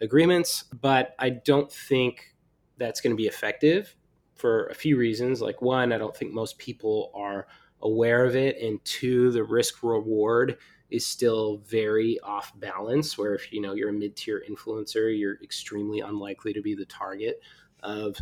agreements, 0.00 0.64
but 0.80 1.14
I 1.18 1.30
don't 1.30 1.70
think 1.70 2.34
that's 2.76 3.00
going 3.00 3.12
to 3.12 3.16
be 3.16 3.26
effective 3.26 3.94
for 4.34 4.66
a 4.66 4.74
few 4.74 4.96
reasons. 4.96 5.40
Like, 5.40 5.60
one, 5.60 5.92
I 5.92 5.98
don't 5.98 6.16
think 6.16 6.32
most 6.32 6.58
people 6.58 7.10
are 7.14 7.46
aware 7.82 8.24
of 8.24 8.36
it, 8.36 8.60
and 8.60 8.82
two, 8.84 9.30
the 9.30 9.44
risk 9.44 9.82
reward 9.82 10.58
is 10.90 11.06
still 11.06 11.58
very 11.66 12.18
off 12.20 12.58
balance. 12.58 13.18
Where 13.18 13.34
if 13.34 13.52
you 13.52 13.60
know 13.60 13.74
you're 13.74 13.90
a 13.90 13.92
mid 13.92 14.16
tier 14.16 14.42
influencer, 14.48 15.16
you're 15.16 15.38
extremely 15.42 16.00
unlikely 16.00 16.52
to 16.54 16.62
be 16.62 16.74
the 16.74 16.86
target 16.86 17.40
of 17.82 18.16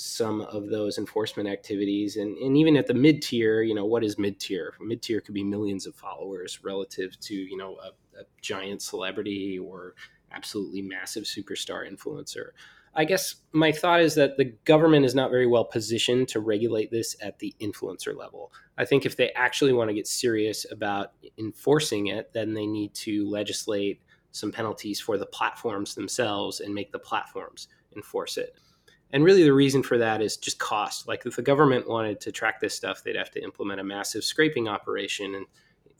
some 0.00 0.40
of 0.40 0.70
those 0.70 0.96
enforcement 0.96 1.46
activities 1.46 2.16
and, 2.16 2.34
and 2.38 2.56
even 2.56 2.74
at 2.74 2.86
the 2.86 2.94
mid 2.94 3.20
tier 3.20 3.60
you 3.60 3.74
know 3.74 3.84
what 3.84 4.02
is 4.02 4.18
mid 4.18 4.40
tier 4.40 4.72
mid 4.80 5.02
tier 5.02 5.20
could 5.20 5.34
be 5.34 5.44
millions 5.44 5.86
of 5.86 5.94
followers 5.94 6.64
relative 6.64 7.20
to 7.20 7.34
you 7.34 7.54
know 7.54 7.76
a, 7.76 8.18
a 8.18 8.24
giant 8.40 8.80
celebrity 8.80 9.58
or 9.58 9.94
absolutely 10.32 10.82
massive 10.82 11.24
superstar 11.24 11.90
influencer. 11.90 12.50
I 12.94 13.04
guess 13.04 13.36
my 13.52 13.70
thought 13.70 14.00
is 14.00 14.16
that 14.16 14.36
the 14.36 14.52
government 14.64 15.04
is 15.04 15.14
not 15.14 15.30
very 15.30 15.46
well 15.46 15.64
positioned 15.64 16.28
to 16.28 16.40
regulate 16.40 16.90
this 16.90 17.16
at 17.22 17.38
the 17.38 17.54
influencer 17.60 18.16
level. 18.16 18.52
I 18.78 18.84
think 18.84 19.06
if 19.06 19.16
they 19.16 19.30
actually 19.32 19.72
want 19.72 19.90
to 19.90 19.94
get 19.94 20.08
serious 20.08 20.66
about 20.70 21.12
enforcing 21.38 22.08
it, 22.08 22.32
then 22.32 22.52
they 22.52 22.66
need 22.66 22.94
to 22.94 23.28
legislate 23.28 24.02
some 24.32 24.50
penalties 24.50 25.00
for 25.00 25.18
the 25.18 25.26
platforms 25.26 25.94
themselves 25.94 26.60
and 26.60 26.74
make 26.74 26.90
the 26.90 26.98
platforms 26.98 27.68
enforce 27.94 28.36
it. 28.36 28.56
And 29.12 29.24
really, 29.24 29.42
the 29.42 29.52
reason 29.52 29.82
for 29.82 29.98
that 29.98 30.22
is 30.22 30.36
just 30.36 30.58
cost. 30.58 31.08
Like, 31.08 31.26
if 31.26 31.34
the 31.34 31.42
government 31.42 31.88
wanted 31.88 32.20
to 32.20 32.32
track 32.32 32.60
this 32.60 32.74
stuff, 32.74 33.02
they'd 33.02 33.16
have 33.16 33.32
to 33.32 33.42
implement 33.42 33.80
a 33.80 33.84
massive 33.84 34.22
scraping 34.22 34.68
operation 34.68 35.34
and 35.34 35.46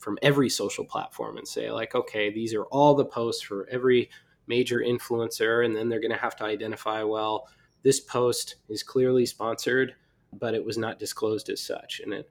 from 0.00 0.18
every 0.22 0.48
social 0.48 0.84
platform 0.84 1.36
and 1.36 1.46
say 1.46 1.70
like 1.70 1.94
okay 1.94 2.30
these 2.32 2.54
are 2.54 2.64
all 2.64 2.94
the 2.94 3.04
posts 3.04 3.42
for 3.42 3.68
every 3.70 4.10
major 4.48 4.80
influencer 4.80 5.64
and 5.64 5.76
then 5.76 5.88
they're 5.88 6.00
going 6.00 6.10
to 6.10 6.16
have 6.16 6.34
to 6.34 6.44
identify 6.44 7.02
well 7.02 7.46
this 7.82 8.00
post 8.00 8.56
is 8.68 8.82
clearly 8.82 9.24
sponsored 9.24 9.94
but 10.32 10.54
it 10.54 10.64
was 10.64 10.78
not 10.78 10.98
disclosed 10.98 11.48
as 11.48 11.60
such. 11.60 12.00
And 12.00 12.12
it, 12.12 12.30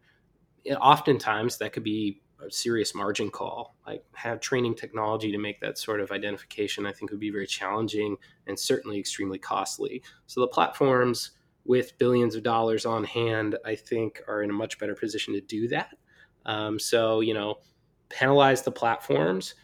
it 0.64 0.76
oftentimes 0.76 1.58
that 1.58 1.74
could 1.74 1.84
be 1.84 2.22
a 2.46 2.52
serious 2.52 2.96
margin 2.96 3.30
call. 3.30 3.76
Like 3.86 4.04
have 4.14 4.40
training 4.40 4.76
technology 4.76 5.32
to 5.32 5.38
make 5.38 5.60
that 5.62 5.78
sort 5.78 6.00
of 6.00 6.12
identification 6.12 6.86
i 6.86 6.92
think 6.92 7.12
would 7.12 7.20
be 7.20 7.32
very 7.32 7.48
challenging 7.48 8.16
and 8.48 8.58
certainly 8.58 9.00
extremely 9.00 9.40
costly. 9.40 10.02
So 10.28 10.42
the 10.42 10.48
platforms 10.48 11.32
with 11.66 11.98
billions 11.98 12.36
of 12.36 12.44
dollars 12.44 12.86
on 12.86 13.04
hand 13.04 13.58
i 13.66 13.76
think 13.76 14.22
are 14.30 14.42
in 14.42 14.50
a 14.50 14.54
much 14.54 14.80
better 14.80 14.96
position 14.96 15.34
to 15.34 15.42
do 15.42 15.68
that 15.68 15.96
um, 16.46 16.80
so, 16.80 17.22
you 17.22 17.34
know, 17.34 17.60
penalize 18.10 18.62
the 18.62 18.72
platforms, 18.72 19.56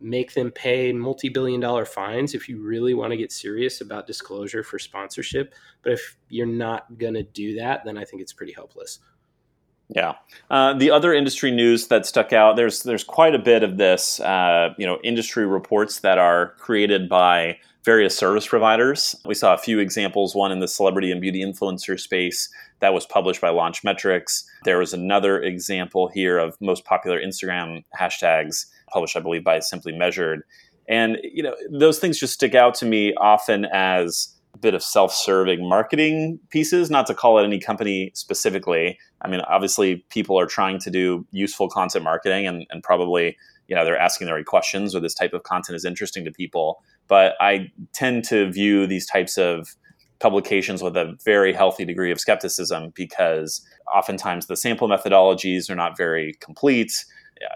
make 0.00 0.34
them 0.34 0.50
pay 0.50 0.92
multi 0.92 1.28
billion 1.28 1.60
dollar 1.60 1.84
fines 1.84 2.34
if 2.34 2.48
you 2.48 2.62
really 2.62 2.94
want 2.94 3.10
to 3.10 3.16
get 3.16 3.32
serious 3.32 3.80
about 3.80 4.06
disclosure 4.06 4.62
for 4.62 4.78
sponsorship. 4.78 5.54
But 5.82 5.92
if 5.92 6.16
you're 6.28 6.46
not 6.46 6.98
going 6.98 7.14
to 7.14 7.22
do 7.22 7.56
that, 7.56 7.84
then 7.84 7.98
I 7.98 8.04
think 8.04 8.22
it's 8.22 8.32
pretty 8.32 8.52
hopeless. 8.52 9.00
Yeah. 9.88 10.14
Uh, 10.50 10.74
the 10.74 10.90
other 10.90 11.12
industry 11.12 11.50
news 11.50 11.88
that 11.88 12.06
stuck 12.06 12.32
out 12.32 12.56
there's 12.56 12.82
there's 12.82 13.04
quite 13.04 13.34
a 13.34 13.38
bit 13.38 13.62
of 13.62 13.76
this. 13.76 14.20
Uh, 14.20 14.74
you 14.78 14.86
know, 14.86 14.98
industry 15.04 15.46
reports 15.46 16.00
that 16.00 16.18
are 16.18 16.54
created 16.58 17.08
by 17.08 17.58
various 17.84 18.16
service 18.16 18.46
providers. 18.46 19.14
We 19.26 19.34
saw 19.34 19.52
a 19.54 19.58
few 19.58 19.78
examples. 19.78 20.34
One 20.34 20.50
in 20.52 20.60
the 20.60 20.68
celebrity 20.68 21.12
and 21.12 21.20
beauty 21.20 21.44
influencer 21.44 22.00
space 22.00 22.48
that 22.80 22.94
was 22.94 23.04
published 23.04 23.40
by 23.40 23.50
Launchmetrics. 23.50 24.44
There 24.64 24.78
was 24.78 24.94
another 24.94 25.42
example 25.42 26.08
here 26.08 26.38
of 26.38 26.56
most 26.60 26.84
popular 26.84 27.20
Instagram 27.20 27.84
hashtags 27.98 28.66
published, 28.90 29.16
I 29.16 29.20
believe, 29.20 29.44
by 29.44 29.58
Simply 29.60 29.92
Measured. 29.92 30.42
And 30.88 31.18
you 31.22 31.42
know, 31.42 31.54
those 31.70 31.98
things 31.98 32.18
just 32.18 32.34
stick 32.34 32.54
out 32.54 32.74
to 32.76 32.86
me 32.86 33.14
often 33.14 33.66
as 33.66 34.33
bit 34.60 34.74
of 34.74 34.82
self-serving 34.82 35.68
marketing 35.68 36.38
pieces 36.50 36.90
not 36.90 37.06
to 37.06 37.14
call 37.14 37.38
it 37.38 37.44
any 37.44 37.58
company 37.58 38.10
specifically. 38.14 38.98
I 39.22 39.28
mean 39.28 39.40
obviously 39.42 40.04
people 40.10 40.38
are 40.38 40.46
trying 40.46 40.78
to 40.80 40.90
do 40.90 41.26
useful 41.32 41.68
content 41.68 42.04
marketing 42.04 42.46
and, 42.46 42.66
and 42.70 42.82
probably 42.82 43.36
you 43.68 43.74
know 43.74 43.84
they're 43.84 43.98
asking 43.98 44.26
the 44.26 44.34
right 44.34 44.46
questions 44.46 44.94
or 44.94 45.00
this 45.00 45.14
type 45.14 45.32
of 45.32 45.42
content 45.42 45.76
is 45.76 45.84
interesting 45.84 46.24
to 46.24 46.30
people. 46.32 46.82
But 47.08 47.34
i 47.40 47.70
tend 47.92 48.24
to 48.24 48.50
view 48.50 48.86
these 48.86 49.06
types 49.06 49.36
of 49.36 49.76
publications 50.20 50.82
with 50.82 50.96
a 50.96 51.16
very 51.24 51.52
healthy 51.52 51.84
degree 51.84 52.12
of 52.12 52.20
skepticism 52.20 52.92
because 52.94 53.60
oftentimes 53.94 54.46
the 54.46 54.56
sample 54.56 54.88
methodologies 54.88 55.68
are 55.68 55.74
not 55.74 55.96
very 55.96 56.34
complete. 56.40 57.04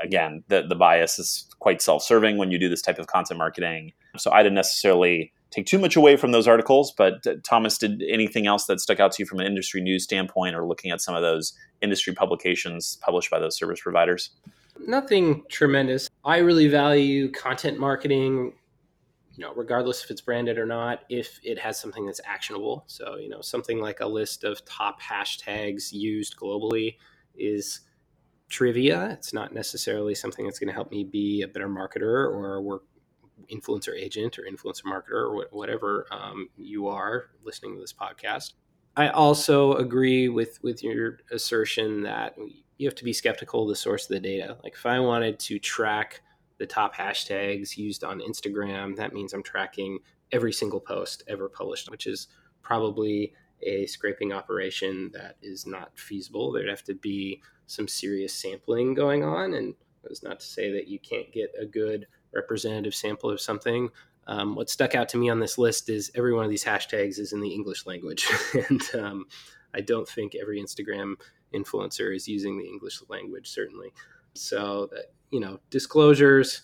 Again 0.02 0.42
the, 0.48 0.66
the 0.68 0.74
bias 0.74 1.18
is 1.18 1.46
quite 1.60 1.80
self-serving 1.80 2.38
when 2.38 2.50
you 2.50 2.58
do 2.58 2.68
this 2.68 2.82
type 2.82 2.98
of 2.98 3.06
content 3.06 3.38
marketing. 3.38 3.92
So 4.16 4.32
i 4.32 4.42
didn't 4.42 4.56
necessarily 4.56 5.32
take 5.50 5.66
too 5.66 5.78
much 5.78 5.96
away 5.96 6.16
from 6.16 6.32
those 6.32 6.48
articles. 6.48 6.92
But 6.96 7.26
uh, 7.26 7.34
Thomas, 7.42 7.78
did 7.78 8.02
anything 8.08 8.46
else 8.46 8.66
that 8.66 8.80
stuck 8.80 9.00
out 9.00 9.12
to 9.12 9.22
you 9.22 9.26
from 9.26 9.40
an 9.40 9.46
industry 9.46 9.80
news 9.80 10.04
standpoint, 10.04 10.54
or 10.54 10.66
looking 10.66 10.90
at 10.90 11.00
some 11.00 11.14
of 11.14 11.22
those 11.22 11.52
industry 11.80 12.14
publications 12.14 12.98
published 13.00 13.30
by 13.30 13.38
those 13.38 13.56
service 13.56 13.80
providers? 13.80 14.30
Nothing 14.86 15.42
tremendous. 15.48 16.08
I 16.24 16.38
really 16.38 16.68
value 16.68 17.30
content 17.30 17.78
marketing. 17.78 18.52
You 19.34 19.44
know, 19.44 19.54
regardless 19.54 20.02
if 20.02 20.10
it's 20.10 20.20
branded 20.20 20.58
or 20.58 20.66
not, 20.66 21.04
if 21.08 21.38
it 21.44 21.60
has 21.60 21.78
something 21.78 22.04
that's 22.04 22.20
actionable. 22.24 22.82
So, 22.88 23.18
you 23.18 23.28
know, 23.28 23.40
something 23.40 23.80
like 23.80 24.00
a 24.00 24.06
list 24.06 24.42
of 24.42 24.64
top 24.64 25.00
hashtags 25.00 25.92
used 25.92 26.36
globally 26.36 26.96
is 27.36 27.82
trivia. 28.48 29.10
It's 29.12 29.32
not 29.32 29.54
necessarily 29.54 30.16
something 30.16 30.44
that's 30.44 30.58
going 30.58 30.68
to 30.68 30.74
help 30.74 30.90
me 30.90 31.04
be 31.04 31.42
a 31.42 31.48
better 31.48 31.68
marketer 31.68 32.02
or 32.02 32.60
work 32.60 32.82
influencer 33.52 33.94
agent 33.94 34.38
or 34.38 34.42
influencer 34.42 34.84
marketer 34.84 35.12
or 35.12 35.46
whatever 35.50 36.06
um, 36.10 36.48
you 36.56 36.88
are 36.88 37.26
listening 37.44 37.74
to 37.74 37.80
this 37.80 37.92
podcast. 37.92 38.54
I 38.96 39.08
also 39.08 39.74
agree 39.74 40.28
with 40.28 40.58
with 40.62 40.82
your 40.82 41.18
assertion 41.30 42.02
that 42.02 42.36
you 42.78 42.86
have 42.86 42.96
to 42.96 43.04
be 43.04 43.12
skeptical 43.12 43.62
of 43.62 43.68
the 43.68 43.76
source 43.76 44.04
of 44.04 44.08
the 44.10 44.20
data. 44.20 44.56
Like 44.62 44.74
if 44.74 44.86
I 44.86 45.00
wanted 45.00 45.38
to 45.40 45.58
track 45.58 46.22
the 46.58 46.66
top 46.66 46.94
hashtags 46.94 47.76
used 47.76 48.02
on 48.02 48.20
Instagram, 48.20 48.96
that 48.96 49.12
means 49.12 49.32
I'm 49.32 49.42
tracking 49.42 49.98
every 50.32 50.52
single 50.52 50.80
post 50.80 51.22
ever 51.28 51.48
published, 51.48 51.90
which 51.90 52.06
is 52.06 52.28
probably 52.62 53.32
a 53.62 53.86
scraping 53.86 54.32
operation 54.32 55.10
that 55.14 55.36
is 55.42 55.66
not 55.66 55.96
feasible. 55.98 56.52
There'd 56.52 56.68
have 56.68 56.84
to 56.84 56.94
be 56.94 57.42
some 57.66 57.88
serious 57.88 58.32
sampling 58.32 58.94
going 58.94 59.24
on 59.24 59.54
and 59.54 59.74
It's 60.04 60.22
not 60.22 60.40
to 60.40 60.46
say 60.46 60.72
that 60.72 60.88
you 60.88 60.98
can't 60.98 61.30
get 61.32 61.52
a 61.60 61.66
good 61.66 62.06
representative 62.38 62.94
sample 62.94 63.30
of 63.30 63.40
something. 63.40 63.90
Um, 64.26 64.54
what 64.54 64.68
stuck 64.68 64.94
out 64.94 65.08
to 65.10 65.16
me 65.16 65.30
on 65.30 65.40
this 65.40 65.56
list 65.56 65.88
is 65.88 66.10
every 66.14 66.34
one 66.34 66.44
of 66.44 66.50
these 66.50 66.64
hashtags 66.64 67.18
is 67.18 67.32
in 67.32 67.40
the 67.40 67.48
English 67.48 67.86
language, 67.86 68.26
and 68.68 68.82
um, 68.94 69.26
I 69.74 69.80
don't 69.80 70.08
think 70.08 70.34
every 70.34 70.60
Instagram 70.60 71.14
influencer 71.54 72.14
is 72.14 72.28
using 72.28 72.58
the 72.58 72.66
English 72.66 73.00
language. 73.08 73.48
Certainly, 73.48 73.92
so 74.34 74.88
that 74.92 75.06
you 75.30 75.40
know 75.40 75.60
disclosures 75.70 76.62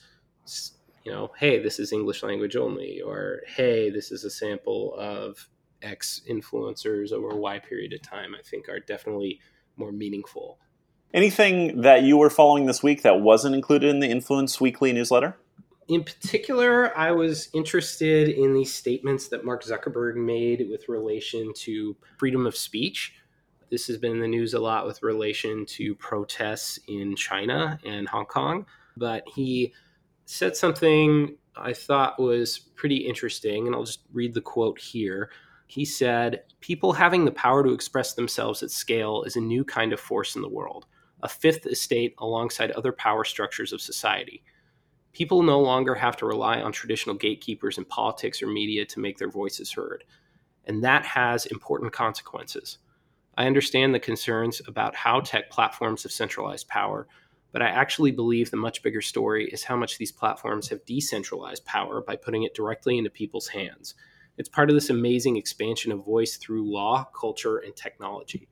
you 1.05 1.13
know, 1.13 1.31
hey, 1.39 1.63
this 1.63 1.79
is 1.79 1.93
English 1.93 2.23
language 2.23 2.57
only, 2.57 3.01
or 3.03 3.43
hey, 3.47 3.91
this 3.91 4.11
is 4.11 4.25
a 4.25 4.31
sample 4.31 4.95
of 4.99 5.49
X 5.83 6.23
influencers 6.29 7.13
over 7.13 7.29
a 7.29 7.37
Y 7.37 7.59
period 7.59 7.93
of 7.93 8.03
time, 8.03 8.35
I 8.35 8.43
think 8.43 8.69
are 8.69 8.81
definitely 8.81 9.41
more 9.77 9.93
meaningful. 9.93 10.59
Anything 11.13 11.83
that 11.83 12.03
you 12.03 12.17
were 12.17 12.31
following 12.31 12.67
this 12.67 12.83
week 12.83 13.03
that 13.03 13.21
wasn't 13.21 13.55
included 13.55 13.91
in 13.91 14.01
the 14.01 14.09
Influence 14.09 14.61
Weekly 14.61 14.93
newsletter? 14.93 15.37
In 15.89 16.03
particular, 16.03 16.97
I 16.97 17.11
was 17.11 17.51
interested 17.53 18.29
in 18.31 18.55
the 18.55 18.65
statements 18.65 19.29
that 19.29 19.45
Mark 19.45 19.63
Zuckerberg 19.63 20.17
made 20.17 20.67
with 20.71 20.89
relation 20.89 21.53
to 21.57 21.97
freedom 22.19 22.47
of 22.47 22.57
speech. 22.57 23.15
This 23.71 23.87
has 23.89 23.99
been 23.99 24.13
in 24.13 24.21
the 24.21 24.29
news 24.29 24.55
a 24.55 24.61
lot 24.61 24.87
with 24.87 25.03
relation 25.03 25.67
to 25.67 25.95
protests 25.97 26.79
in 26.89 27.17
China 27.17 27.79
and 27.85 28.09
Hong 28.09 28.25
Kong, 28.25 28.67
but 28.97 29.25
he 29.35 29.75
said 30.25 30.57
something 30.57 31.37
I 31.57 31.75
thought 31.75 32.19
was 32.19 32.59
pretty 32.59 32.97
interesting, 32.97 33.67
and 33.67 33.77
I'll 33.77 33.85
just 33.85 34.05
read 34.13 34.33
the 34.33 34.41
quote 34.41 34.79
here. 34.79 35.31
He 35.67 35.85
said, 35.85 36.45
People 36.61 36.95
having 36.95 37.25
the 37.25 37.31
power 37.31 37.63
to 37.63 37.73
express 37.73 38.15
themselves 38.15 38.63
at 38.63 38.71
scale 38.71 39.23
is 39.25 39.37
a 39.37 39.41
new 39.41 39.65
kind 39.65 39.93
of 39.93 40.01
force 40.01 40.35
in 40.35 40.43
the 40.43 40.49
world, 40.49 40.87
a 41.23 41.29
fifth 41.29 41.67
estate 41.67 42.15
alongside 42.19 42.71
other 42.71 42.93
power 42.93 43.25
structures 43.25 43.73
of 43.73 43.83
society. 43.83 44.43
People 45.15 45.43
no 45.43 45.61
longer 45.61 45.95
have 45.95 46.17
to 46.19 46.27
rely 46.27 46.61
on 46.61 46.73
traditional 46.73 47.17
gatekeepers 47.17 47.79
in 47.79 47.87
politics 47.87 48.43
or 48.43 48.47
media 48.49 48.85
to 48.85 49.01
make 49.01 49.17
their 49.17 49.31
voices 49.31 49.73
heard, 49.73 50.05
and 50.67 50.85
that 50.85 51.07
has 51.07 51.47
important 51.47 51.93
consequences. 51.93 52.79
I 53.37 53.47
understand 53.47 53.95
the 53.95 54.01
concerns 54.01 54.61
about 54.69 54.95
how 54.95 55.21
tech 55.21 55.51
platforms 55.51 56.03
have 56.03 56.13
centralized 56.13 56.69
power 56.69 57.09
but 57.55 57.63
I 57.63 57.69
actually 57.69 58.11
believe 58.11 58.51
the 58.51 58.57
much 58.57 58.83
bigger 58.83 59.01
story 59.01 59.49
is 59.49 59.63
how 59.63 59.77
much 59.77 59.97
these 59.97 60.11
platforms 60.11 60.69
have 60.71 60.85
decentralized 60.85 61.65
power 61.65 62.03
by 62.03 62.17
putting 62.17 62.43
it 62.43 62.53
directly 62.53 62.99
into 62.99 63.11
people's 63.11 63.47
hands. 63.47 63.95
It's 64.37 64.49
part 64.49 64.71
of 64.71 64.75
this 64.75 64.91
amazing 64.91 65.37
expansion 65.37 65.93
of 65.93 66.05
voice 66.05 66.37
through 66.37 66.69
law, 66.69 67.05
culture, 67.17 67.59
and 67.59 67.75
technology. 67.77 68.49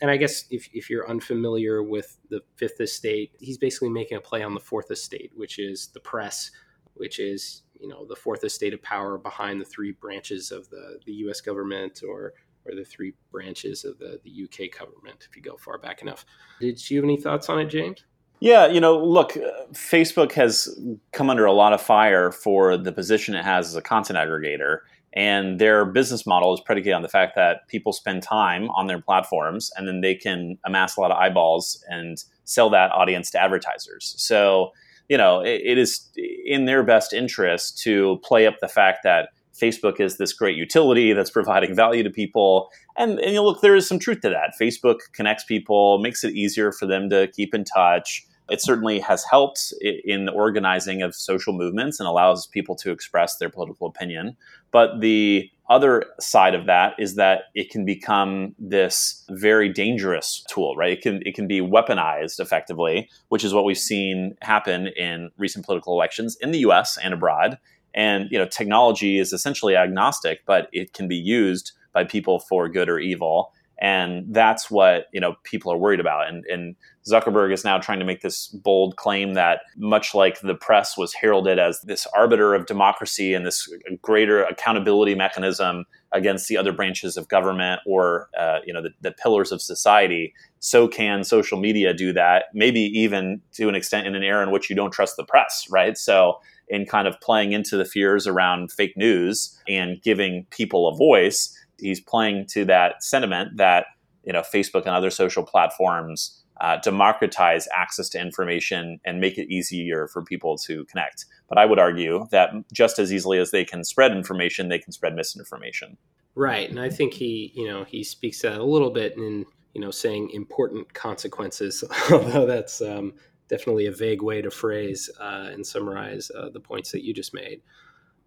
And 0.00 0.10
I 0.10 0.16
guess 0.16 0.44
if, 0.50 0.68
if 0.72 0.90
you're 0.90 1.08
unfamiliar 1.08 1.82
with 1.82 2.18
the 2.28 2.40
fifth 2.56 2.80
estate, 2.80 3.32
he's 3.38 3.58
basically 3.58 3.90
making 3.90 4.18
a 4.18 4.20
play 4.20 4.42
on 4.42 4.54
the 4.54 4.60
fourth 4.60 4.90
estate, 4.90 5.30
which 5.34 5.58
is 5.58 5.88
the 5.88 6.00
press, 6.00 6.50
which 6.94 7.18
is 7.18 7.62
you 7.80 7.88
know 7.88 8.06
the 8.06 8.16
fourth 8.16 8.44
estate 8.44 8.74
of 8.74 8.82
power 8.82 9.18
behind 9.18 9.60
the 9.60 9.64
three 9.64 9.92
branches 9.92 10.50
of 10.50 10.68
the, 10.70 10.98
the 11.06 11.12
US 11.12 11.40
government 11.40 12.02
or 12.06 12.32
or 12.66 12.74
the 12.74 12.84
three 12.84 13.12
branches 13.30 13.84
of 13.84 13.98
the, 13.98 14.18
the 14.24 14.44
UK 14.44 14.78
government, 14.78 15.26
if 15.28 15.36
you 15.36 15.42
go 15.42 15.56
far 15.56 15.78
back 15.78 16.00
enough. 16.02 16.24
Did 16.60 16.90
you 16.90 16.98
have 16.98 17.04
any 17.04 17.18
thoughts 17.18 17.50
on 17.50 17.60
it, 17.60 17.66
James? 17.66 18.04
Yeah, 18.40 18.66
you 18.66 18.80
know, 18.80 18.98
look, 18.98 19.36
uh, 19.36 19.66
Facebook 19.72 20.32
has 20.32 20.78
come 21.12 21.30
under 21.30 21.44
a 21.44 21.52
lot 21.52 21.72
of 21.72 21.80
fire 21.80 22.32
for 22.32 22.76
the 22.76 22.92
position 22.92 23.34
it 23.34 23.44
has 23.44 23.68
as 23.68 23.76
a 23.76 23.82
content 23.82 24.18
aggregator. 24.18 24.80
And 25.14 25.60
their 25.60 25.84
business 25.84 26.26
model 26.26 26.52
is 26.52 26.60
predicated 26.60 26.94
on 26.94 27.02
the 27.02 27.08
fact 27.08 27.36
that 27.36 27.68
people 27.68 27.92
spend 27.92 28.22
time 28.22 28.68
on 28.70 28.88
their 28.88 29.00
platforms 29.00 29.70
and 29.76 29.86
then 29.86 30.00
they 30.00 30.14
can 30.16 30.58
amass 30.66 30.96
a 30.96 31.00
lot 31.00 31.12
of 31.12 31.16
eyeballs 31.16 31.82
and 31.88 32.22
sell 32.44 32.68
that 32.70 32.90
audience 32.90 33.30
to 33.30 33.40
advertisers. 33.40 34.14
So, 34.18 34.72
you 35.08 35.16
know, 35.16 35.40
it, 35.40 35.62
it 35.64 35.78
is 35.78 36.10
in 36.44 36.64
their 36.64 36.82
best 36.82 37.12
interest 37.12 37.78
to 37.82 38.18
play 38.24 38.46
up 38.46 38.58
the 38.60 38.68
fact 38.68 39.00
that 39.04 39.28
Facebook 39.54 40.00
is 40.00 40.18
this 40.18 40.32
great 40.32 40.56
utility 40.56 41.12
that's 41.12 41.30
providing 41.30 41.76
value 41.76 42.02
to 42.02 42.10
people. 42.10 42.68
And, 42.96 43.20
and 43.20 43.30
you 43.30 43.34
know, 43.34 43.44
look, 43.44 43.60
there 43.60 43.76
is 43.76 43.86
some 43.86 44.00
truth 44.00 44.20
to 44.22 44.30
that. 44.30 44.54
Facebook 44.60 44.98
connects 45.12 45.44
people, 45.44 45.98
makes 45.98 46.24
it 46.24 46.34
easier 46.34 46.72
for 46.72 46.86
them 46.86 47.08
to 47.10 47.28
keep 47.28 47.54
in 47.54 47.64
touch. 47.64 48.26
It 48.50 48.60
certainly 48.60 48.98
has 49.00 49.24
helped 49.24 49.72
in 49.80 50.26
the 50.26 50.32
organizing 50.32 51.02
of 51.02 51.14
social 51.14 51.52
movements 51.52 51.98
and 51.98 52.06
allows 52.06 52.46
people 52.46 52.76
to 52.76 52.90
express 52.90 53.36
their 53.36 53.48
political 53.48 53.86
opinion. 53.86 54.36
But 54.70 55.00
the 55.00 55.50
other 55.70 56.04
side 56.20 56.54
of 56.54 56.66
that 56.66 56.94
is 56.98 57.14
that 57.14 57.44
it 57.54 57.70
can 57.70 57.86
become 57.86 58.54
this 58.58 59.24
very 59.30 59.70
dangerous 59.70 60.44
tool, 60.48 60.76
right? 60.76 60.92
It 60.92 61.00
can 61.00 61.22
it 61.24 61.34
can 61.34 61.46
be 61.46 61.60
weaponized 61.60 62.38
effectively, 62.38 63.08
which 63.28 63.44
is 63.44 63.54
what 63.54 63.64
we've 63.64 63.78
seen 63.78 64.36
happen 64.42 64.88
in 64.88 65.30
recent 65.38 65.64
political 65.64 65.94
elections 65.94 66.36
in 66.42 66.50
the 66.50 66.58
US 66.58 66.98
and 66.98 67.14
abroad 67.14 67.58
and 67.94 68.28
you 68.30 68.38
know, 68.38 68.46
technology 68.46 69.18
is 69.18 69.32
essentially 69.32 69.76
agnostic, 69.76 70.44
but 70.46 70.68
it 70.72 70.92
can 70.92 71.08
be 71.08 71.16
used 71.16 71.72
by 71.92 72.04
people 72.04 72.40
for 72.40 72.68
good 72.68 72.88
or 72.88 72.98
evil. 72.98 73.52
And 73.80 74.26
that's 74.32 74.70
what 74.70 75.06
you 75.12 75.20
know 75.20 75.34
people 75.42 75.72
are 75.72 75.76
worried 75.76 76.00
about. 76.00 76.28
And, 76.28 76.44
and 76.46 76.76
Zuckerberg 77.06 77.52
is 77.52 77.64
now 77.64 77.78
trying 77.78 77.98
to 77.98 78.04
make 78.04 78.22
this 78.22 78.48
bold 78.48 78.96
claim 78.96 79.34
that, 79.34 79.60
much 79.76 80.14
like 80.14 80.40
the 80.40 80.54
press 80.54 80.96
was 80.96 81.12
heralded 81.12 81.58
as 81.58 81.80
this 81.82 82.06
arbiter 82.16 82.54
of 82.54 82.66
democracy 82.66 83.34
and 83.34 83.44
this 83.44 83.68
greater 84.00 84.42
accountability 84.44 85.14
mechanism 85.14 85.84
against 86.12 86.48
the 86.48 86.56
other 86.56 86.72
branches 86.72 87.16
of 87.16 87.28
government 87.28 87.80
or 87.86 88.28
uh, 88.38 88.58
you 88.64 88.72
know 88.72 88.80
the, 88.80 88.90
the, 89.00 89.12
pillars 89.12 89.52
of 89.52 89.60
society, 89.60 90.32
so 90.60 90.88
can 90.88 91.24
social 91.24 91.58
media 91.58 91.92
do 91.92 92.12
that. 92.12 92.44
Maybe 92.54 92.80
even 92.80 93.42
to 93.54 93.68
an 93.68 93.74
extent 93.74 94.06
in 94.06 94.14
an 94.14 94.22
era 94.22 94.42
in 94.42 94.50
which 94.50 94.70
you 94.70 94.76
don't 94.76 94.92
trust 94.92 95.16
the 95.16 95.24
press, 95.24 95.66
right? 95.70 95.98
So 95.98 96.38
in 96.68 96.86
kind 96.86 97.06
of 97.06 97.20
playing 97.20 97.52
into 97.52 97.76
the 97.76 97.84
fears 97.84 98.26
around 98.26 98.72
fake 98.72 98.96
news 98.96 99.58
and 99.68 100.00
giving 100.02 100.46
people 100.50 100.88
a 100.88 100.96
voice. 100.96 101.54
He's 101.84 102.00
playing 102.00 102.46
to 102.50 102.64
that 102.66 103.02
sentiment 103.02 103.56
that 103.56 103.86
you 104.24 104.32
know 104.32 104.40
Facebook 104.40 104.82
and 104.82 104.90
other 104.90 105.10
social 105.10 105.44
platforms 105.44 106.44
uh, 106.60 106.76
democratize 106.78 107.66
access 107.74 108.08
to 108.10 108.20
information 108.20 109.00
and 109.04 109.20
make 109.20 109.38
it 109.38 109.52
easier 109.52 110.06
for 110.08 110.22
people 110.22 110.56
to 110.56 110.84
connect. 110.84 111.26
But 111.48 111.58
I 111.58 111.66
would 111.66 111.78
argue 111.78 112.26
that 112.30 112.50
just 112.72 112.98
as 112.98 113.12
easily 113.12 113.38
as 113.38 113.50
they 113.50 113.64
can 113.64 113.84
spread 113.84 114.12
information, 114.12 114.68
they 114.68 114.78
can 114.78 114.92
spread 114.92 115.14
misinformation. 115.14 115.96
Right, 116.36 116.68
and 116.68 116.80
I 116.80 116.90
think 116.90 117.14
he, 117.14 117.52
you 117.54 117.68
know, 117.68 117.84
he 117.84 118.02
speaks 118.02 118.42
that 118.42 118.58
a 118.58 118.64
little 118.64 118.90
bit 118.90 119.16
in, 119.16 119.46
you 119.72 119.80
know, 119.80 119.90
saying 119.90 120.30
important 120.30 120.92
consequences, 120.94 121.84
although 122.10 122.46
that's 122.46 122.80
um, 122.80 123.14
definitely 123.48 123.86
a 123.86 123.92
vague 123.92 124.22
way 124.22 124.42
to 124.42 124.50
phrase 124.50 125.10
uh, 125.20 125.48
and 125.52 125.66
summarize 125.66 126.30
uh, 126.36 126.48
the 126.50 126.60
points 126.60 126.90
that 126.92 127.04
you 127.04 127.12
just 127.12 127.34
made. 127.34 127.62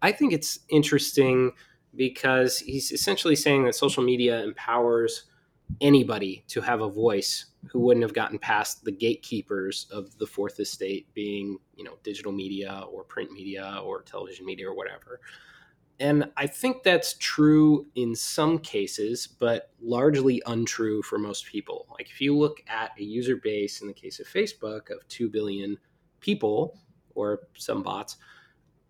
I 0.00 0.12
think 0.12 0.32
it's 0.32 0.60
interesting 0.68 1.52
because 1.94 2.58
he's 2.58 2.92
essentially 2.92 3.36
saying 3.36 3.64
that 3.64 3.74
social 3.74 4.02
media 4.02 4.42
empowers 4.42 5.24
anybody 5.80 6.44
to 6.48 6.60
have 6.60 6.80
a 6.80 6.88
voice 6.88 7.46
who 7.70 7.80
wouldn't 7.80 8.02
have 8.02 8.14
gotten 8.14 8.38
past 8.38 8.84
the 8.84 8.92
gatekeepers 8.92 9.86
of 9.90 10.16
the 10.18 10.26
fourth 10.26 10.60
estate 10.60 11.06
being 11.12 11.58
you 11.76 11.84
know 11.84 11.98
digital 12.02 12.32
media 12.32 12.84
or 12.90 13.04
print 13.04 13.30
media 13.32 13.80
or 13.84 14.02
television 14.02 14.46
media 14.46 14.68
or 14.68 14.74
whatever 14.74 15.20
and 16.00 16.30
I 16.36 16.46
think 16.46 16.82
that's 16.82 17.14
true 17.14 17.86
in 17.96 18.14
some 18.14 18.58
cases, 18.58 19.26
but 19.26 19.70
largely 19.80 20.40
untrue 20.46 21.02
for 21.02 21.18
most 21.18 21.46
people. 21.46 21.86
Like 21.90 22.08
if 22.08 22.20
you 22.20 22.36
look 22.36 22.62
at 22.68 22.92
a 22.98 23.02
user 23.02 23.36
base 23.36 23.80
in 23.80 23.88
the 23.88 23.94
case 23.94 24.20
of 24.20 24.26
Facebook 24.26 24.90
of 24.90 25.06
2 25.08 25.28
billion 25.28 25.76
people 26.20 26.78
or 27.14 27.40
some 27.54 27.82
bots, 27.82 28.16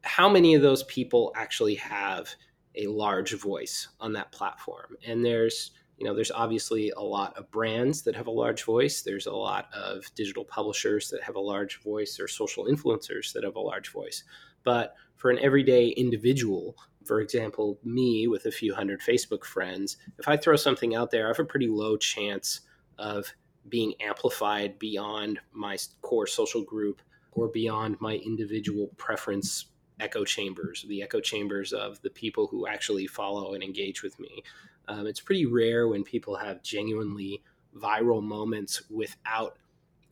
how 0.03 0.29
many 0.29 0.55
of 0.55 0.61
those 0.61 0.83
people 0.85 1.33
actually 1.35 1.77
have 1.77 2.29
a 2.75 2.87
large 2.87 3.35
voice 3.35 3.89
on 4.01 4.13
that 4.15 4.33
platform? 4.33 4.97
And 5.07 5.25
there's 5.25 5.73
you 5.97 6.07
know 6.07 6.15
there's 6.15 6.31
obviously 6.31 6.91
a 6.91 7.03
lot 7.03 7.37
of 7.37 7.51
brands 7.51 8.03
that 8.03 8.15
have 8.15 8.29
a 8.29 8.31
large 8.31 8.63
voice 8.63 9.03
there's 9.03 9.27
a 9.27 9.33
lot 9.33 9.67
of 9.75 10.05
digital 10.15 10.45
publishers 10.45 11.11
that 11.11 11.21
have 11.25 11.35
a 11.35 11.41
large 11.41 11.83
voice 11.83 12.21
or 12.21 12.29
social 12.29 12.67
influencers 12.67 13.33
that 13.33 13.43
have 13.43 13.57
a 13.57 13.61
large 13.61 13.91
voice 13.91 14.23
but 14.63 14.95
for 15.17 15.29
an 15.29 15.41
everyday 15.41 15.89
individual 15.89 16.77
for 17.09 17.23
example, 17.23 17.81
me 17.83 18.29
with 18.29 18.45
a 18.45 18.51
few 18.51 18.75
hundred 18.75 19.01
Facebook 19.01 19.43
friends, 19.43 19.97
if 20.19 20.29
I 20.29 20.37
throw 20.37 20.57
something 20.57 20.95
out 20.95 21.11
there, 21.11 21.25
I 21.25 21.29
have 21.29 21.39
a 21.39 21.45
pretty 21.45 21.67
low 21.67 21.97
chance 21.97 22.61
of 22.99 23.33
being 23.67 23.95
amplified 24.01 24.79
beyond 24.79 25.41
my 25.53 25.79
core 26.03 26.27
social 26.27 26.63
group 26.63 27.01
or 27.33 27.49
beyond 27.49 27.97
my 28.01 28.17
individual 28.17 28.91
preference 28.99 29.67
echo 30.01 30.25
chambers, 30.25 30.85
the 30.89 31.03
echo 31.03 31.21
chambers 31.21 31.73
of 31.73 32.01
the 32.03 32.11
people 32.11 32.47
who 32.47 32.67
actually 32.67 33.07
follow 33.07 33.55
and 33.55 33.63
engage 33.63 34.03
with 34.03 34.19
me. 34.19 34.43
Um, 34.87 35.07
it's 35.07 35.21
pretty 35.21 35.47
rare 35.47 35.89
when 35.89 36.05
people 36.05 36.37
have 36.37 36.63
genuinely 36.63 37.43
viral 37.77 38.23
moments 38.23 38.83
without 38.91 39.57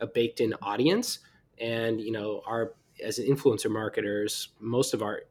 a 0.01 0.07
baked 0.07 0.41
in 0.41 0.55
audience. 0.63 1.21
And, 1.59 2.01
you 2.01 2.13
know, 2.13 2.43
our, 2.47 2.75
as 3.03 3.19
influencer 3.19 3.71
marketers, 3.71 4.49
most 4.61 4.93
of 4.95 5.03
our 5.03 5.23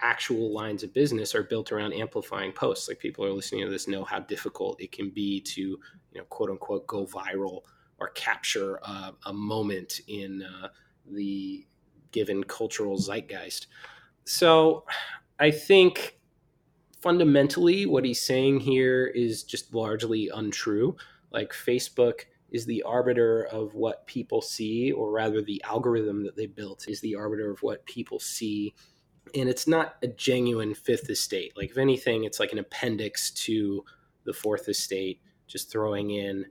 actual 0.00 0.52
lines 0.52 0.82
of 0.82 0.92
business 0.92 1.34
are 1.34 1.42
built 1.42 1.72
around 1.72 1.92
amplifying 1.92 2.52
posts. 2.52 2.88
Like 2.88 2.98
people 2.98 3.24
are 3.24 3.32
listening 3.32 3.64
to 3.64 3.70
this 3.70 3.88
know 3.88 4.04
how 4.04 4.20
difficult 4.20 4.80
it 4.80 4.92
can 4.92 5.10
be 5.10 5.40
to, 5.40 5.60
you 5.60 5.78
know, 6.14 6.24
quote 6.24 6.50
unquote, 6.50 6.86
go 6.86 7.06
viral 7.06 7.62
or 7.98 8.08
capture 8.10 8.78
a 9.24 9.32
moment 9.32 10.00
in 10.06 10.42
uh, 10.42 10.68
the 11.10 11.66
given 12.16 12.42
cultural 12.42 12.96
zeitgeist. 12.96 13.66
So 14.24 14.86
I 15.38 15.50
think 15.50 16.18
fundamentally 17.02 17.84
what 17.84 18.06
he's 18.06 18.22
saying 18.22 18.60
here 18.60 19.06
is 19.06 19.44
just 19.44 19.74
largely 19.74 20.30
untrue. 20.34 20.96
Like 21.30 21.52
Facebook 21.52 22.20
is 22.50 22.64
the 22.64 22.82
arbiter 22.84 23.42
of 23.52 23.74
what 23.74 24.06
people 24.06 24.40
see, 24.40 24.92
or 24.92 25.10
rather, 25.10 25.42
the 25.42 25.62
algorithm 25.64 26.24
that 26.24 26.36
they 26.36 26.46
built 26.46 26.88
is 26.88 27.02
the 27.02 27.16
arbiter 27.16 27.50
of 27.50 27.62
what 27.62 27.84
people 27.84 28.18
see. 28.18 28.74
And 29.34 29.46
it's 29.46 29.68
not 29.68 29.96
a 30.02 30.06
genuine 30.08 30.74
fifth 30.74 31.10
estate. 31.10 31.52
Like, 31.54 31.72
if 31.72 31.76
anything, 31.76 32.24
it's 32.24 32.40
like 32.40 32.52
an 32.52 32.58
appendix 32.58 33.30
to 33.32 33.84
the 34.24 34.32
fourth 34.32 34.70
estate, 34.70 35.20
just 35.46 35.70
throwing 35.70 36.12
in 36.12 36.46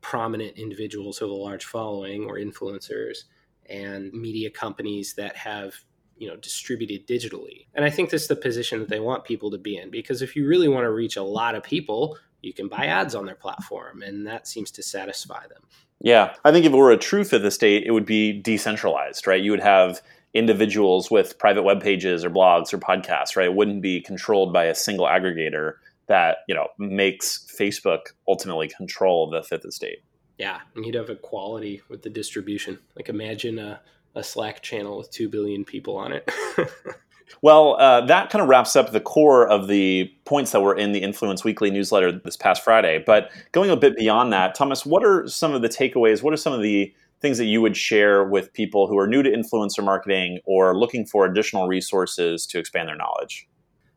prominent 0.00 0.56
individuals 0.56 1.18
who 1.18 1.26
have 1.26 1.32
a 1.32 1.34
large 1.34 1.66
following 1.66 2.24
or 2.24 2.36
influencers 2.36 3.24
and 3.70 4.12
media 4.12 4.50
companies 4.50 5.14
that 5.14 5.36
have 5.36 5.74
you 6.16 6.28
know 6.28 6.36
distributed 6.36 7.06
digitally. 7.06 7.66
And 7.74 7.84
i 7.84 7.90
think 7.90 8.10
this 8.10 8.22
is 8.22 8.28
the 8.28 8.36
position 8.36 8.78
that 8.80 8.88
they 8.88 9.00
want 9.00 9.24
people 9.24 9.50
to 9.50 9.58
be 9.58 9.76
in 9.76 9.90
because 9.90 10.22
if 10.22 10.36
you 10.36 10.46
really 10.46 10.68
want 10.68 10.84
to 10.84 10.90
reach 10.90 11.16
a 11.16 11.22
lot 11.22 11.54
of 11.54 11.62
people 11.62 12.18
you 12.42 12.52
can 12.52 12.68
buy 12.68 12.86
ads 12.86 13.14
on 13.14 13.26
their 13.26 13.34
platform 13.34 14.02
and 14.02 14.26
that 14.26 14.46
seems 14.46 14.70
to 14.70 14.82
satisfy 14.82 15.46
them. 15.48 15.62
Yeah. 16.00 16.34
I 16.42 16.52
think 16.52 16.64
if 16.64 16.72
it 16.72 16.76
were 16.76 16.90
a 16.90 16.96
true 16.96 17.24
fifth 17.24 17.44
estate 17.44 17.84
it 17.86 17.92
would 17.92 18.06
be 18.06 18.40
decentralized 18.40 19.26
right? 19.26 19.42
You 19.42 19.50
would 19.50 19.60
have 19.60 20.02
individuals 20.32 21.10
with 21.10 21.38
private 21.38 21.64
web 21.64 21.82
pages 21.82 22.24
or 22.24 22.30
blogs 22.30 22.72
or 22.72 22.78
podcasts 22.78 23.36
right? 23.36 23.46
It 23.46 23.54
wouldn't 23.54 23.82
be 23.82 24.00
controlled 24.00 24.52
by 24.52 24.64
a 24.64 24.74
single 24.74 25.06
aggregator 25.06 25.74
that 26.10 26.38
you 26.48 26.54
know 26.54 26.66
makes 26.78 27.46
facebook 27.58 28.08
ultimately 28.26 28.68
control 28.68 29.30
the 29.30 29.42
fifth 29.42 29.64
estate 29.64 30.00
yeah 30.40 30.60
and 30.74 30.84
you'd 30.86 30.94
have 30.94 31.10
equality 31.10 31.82
with 31.88 32.02
the 32.02 32.10
distribution 32.10 32.78
like 32.96 33.08
imagine 33.08 33.58
a, 33.58 33.80
a 34.14 34.24
slack 34.24 34.62
channel 34.62 34.98
with 34.98 35.10
2 35.10 35.28
billion 35.28 35.64
people 35.64 35.96
on 35.96 36.12
it 36.12 36.28
Well, 37.42 37.76
uh, 37.78 38.02
that 38.06 38.30
kind 38.30 38.42
of 38.42 38.48
wraps 38.48 38.76
up 38.76 38.92
the 38.92 39.00
core 39.00 39.48
of 39.48 39.68
the 39.68 40.12
points 40.24 40.52
that 40.52 40.60
were 40.60 40.74
in 40.74 40.92
the 40.92 41.00
Influence 41.00 41.44
Weekly 41.44 41.70
newsletter 41.70 42.12
this 42.12 42.36
past 42.36 42.62
Friday. 42.62 43.02
But 43.04 43.30
going 43.52 43.70
a 43.70 43.76
bit 43.76 43.96
beyond 43.96 44.32
that, 44.32 44.54
Thomas, 44.54 44.84
what 44.84 45.04
are 45.04 45.26
some 45.28 45.54
of 45.54 45.62
the 45.62 45.68
takeaways? 45.68 46.22
What 46.22 46.34
are 46.34 46.38
some 46.38 46.52
of 46.52 46.60
the 46.60 46.92
things 47.20 47.38
that 47.38 47.44
you 47.44 47.60
would 47.60 47.76
share 47.76 48.24
with 48.24 48.52
people 48.52 48.88
who 48.88 48.98
are 48.98 49.06
new 49.06 49.22
to 49.22 49.30
influencer 49.30 49.84
marketing 49.84 50.40
or 50.44 50.76
looking 50.76 51.06
for 51.06 51.26
additional 51.26 51.68
resources 51.68 52.46
to 52.46 52.58
expand 52.58 52.88
their 52.88 52.96
knowledge? 52.96 53.48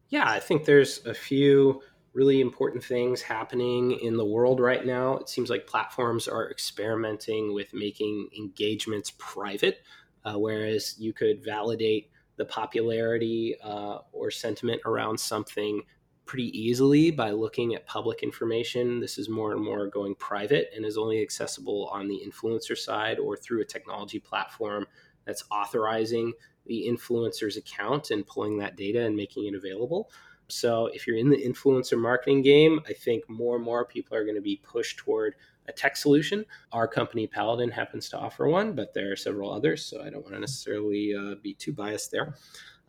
Yeah, 0.09 0.29
I 0.29 0.39
think 0.39 0.65
there's 0.65 1.03
a 1.05 1.13
few 1.13 1.81
really 2.13 2.41
important 2.41 2.83
things 2.83 3.21
happening 3.21 3.91
in 3.99 4.17
the 4.17 4.25
world 4.25 4.59
right 4.59 4.85
now. 4.85 5.17
It 5.17 5.29
seems 5.29 5.49
like 5.49 5.65
platforms 5.65 6.27
are 6.27 6.49
experimenting 6.51 7.53
with 7.53 7.73
making 7.73 8.29
engagements 8.37 9.13
private, 9.17 9.79
uh, 10.23 10.37
whereas 10.37 10.95
you 10.99 11.11
could 11.11 11.43
validate 11.43 12.11
the 12.35 12.45
popularity 12.45 13.55
uh, 13.63 13.99
or 14.11 14.31
sentiment 14.31 14.81
around 14.85 15.19
something 15.19 15.81
pretty 16.25 16.57
easily 16.57 17.11
by 17.11 17.31
looking 17.31 17.75
at 17.75 17.85
public 17.85 18.23
information. 18.23 18.99
This 18.99 19.17
is 19.17 19.27
more 19.27 19.51
and 19.51 19.63
more 19.63 19.87
going 19.87 20.15
private 20.15 20.69
and 20.75 20.85
is 20.85 20.97
only 20.97 21.21
accessible 21.21 21.89
on 21.91 22.07
the 22.07 22.21
influencer 22.25 22.77
side 22.77 23.19
or 23.19 23.35
through 23.35 23.61
a 23.61 23.65
technology 23.65 24.19
platform 24.19 24.85
that's 25.25 25.43
authorizing 25.51 26.31
the 26.65 26.87
influencer's 26.87 27.57
account 27.57 28.11
and 28.11 28.25
pulling 28.25 28.57
that 28.57 28.77
data 28.77 29.05
and 29.05 29.15
making 29.15 29.47
it 29.47 29.55
available. 29.55 30.09
So, 30.53 30.87
if 30.87 31.07
you're 31.07 31.17
in 31.17 31.29
the 31.29 31.37
influencer 31.37 31.99
marketing 31.99 32.41
game, 32.41 32.79
I 32.87 32.93
think 32.93 33.29
more 33.29 33.55
and 33.55 33.65
more 33.65 33.85
people 33.85 34.15
are 34.15 34.23
going 34.23 34.35
to 34.35 34.41
be 34.41 34.61
pushed 34.63 34.97
toward 34.97 35.35
a 35.67 35.71
tech 35.71 35.95
solution. 35.95 36.45
Our 36.71 36.87
company, 36.87 37.27
Paladin, 37.27 37.69
happens 37.71 38.09
to 38.09 38.17
offer 38.17 38.47
one, 38.47 38.73
but 38.73 38.93
there 38.93 39.11
are 39.11 39.15
several 39.15 39.51
others, 39.51 39.85
so 39.85 40.01
I 40.01 40.09
don't 40.09 40.23
want 40.23 40.35
to 40.35 40.39
necessarily 40.39 41.13
uh, 41.15 41.35
be 41.41 41.53
too 41.53 41.73
biased 41.73 42.11
there. 42.11 42.35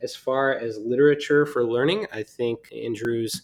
As 0.01 0.15
far 0.15 0.53
as 0.53 0.77
literature 0.77 1.45
for 1.45 1.63
learning, 1.63 2.05
I 2.11 2.23
think 2.23 2.69
Andrew's 2.73 3.43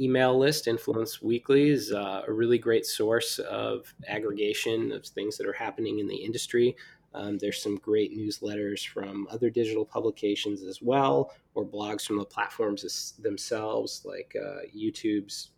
email 0.00 0.38
list, 0.38 0.66
Influence 0.66 1.20
Weekly, 1.22 1.70
is 1.70 1.92
uh, 1.92 2.22
a 2.26 2.32
really 2.32 2.58
great 2.58 2.86
source 2.86 3.38
of 3.38 3.94
aggregation 4.08 4.90
of 4.90 5.06
things 5.06 5.36
that 5.36 5.46
are 5.46 5.52
happening 5.52 5.98
in 5.98 6.08
the 6.08 6.16
industry. 6.16 6.74
Um, 7.14 7.38
there's 7.38 7.62
some 7.62 7.76
great 7.76 8.16
newsletters 8.16 8.86
from 8.86 9.26
other 9.30 9.50
digital 9.50 9.84
publications 9.84 10.62
as 10.62 10.80
well, 10.80 11.32
or 11.54 11.64
blogs 11.64 12.06
from 12.06 12.18
the 12.18 12.24
platforms 12.24 13.14
themselves, 13.20 14.02
like 14.04 14.34
uh, 14.40 14.60
YouTube's 14.74 15.50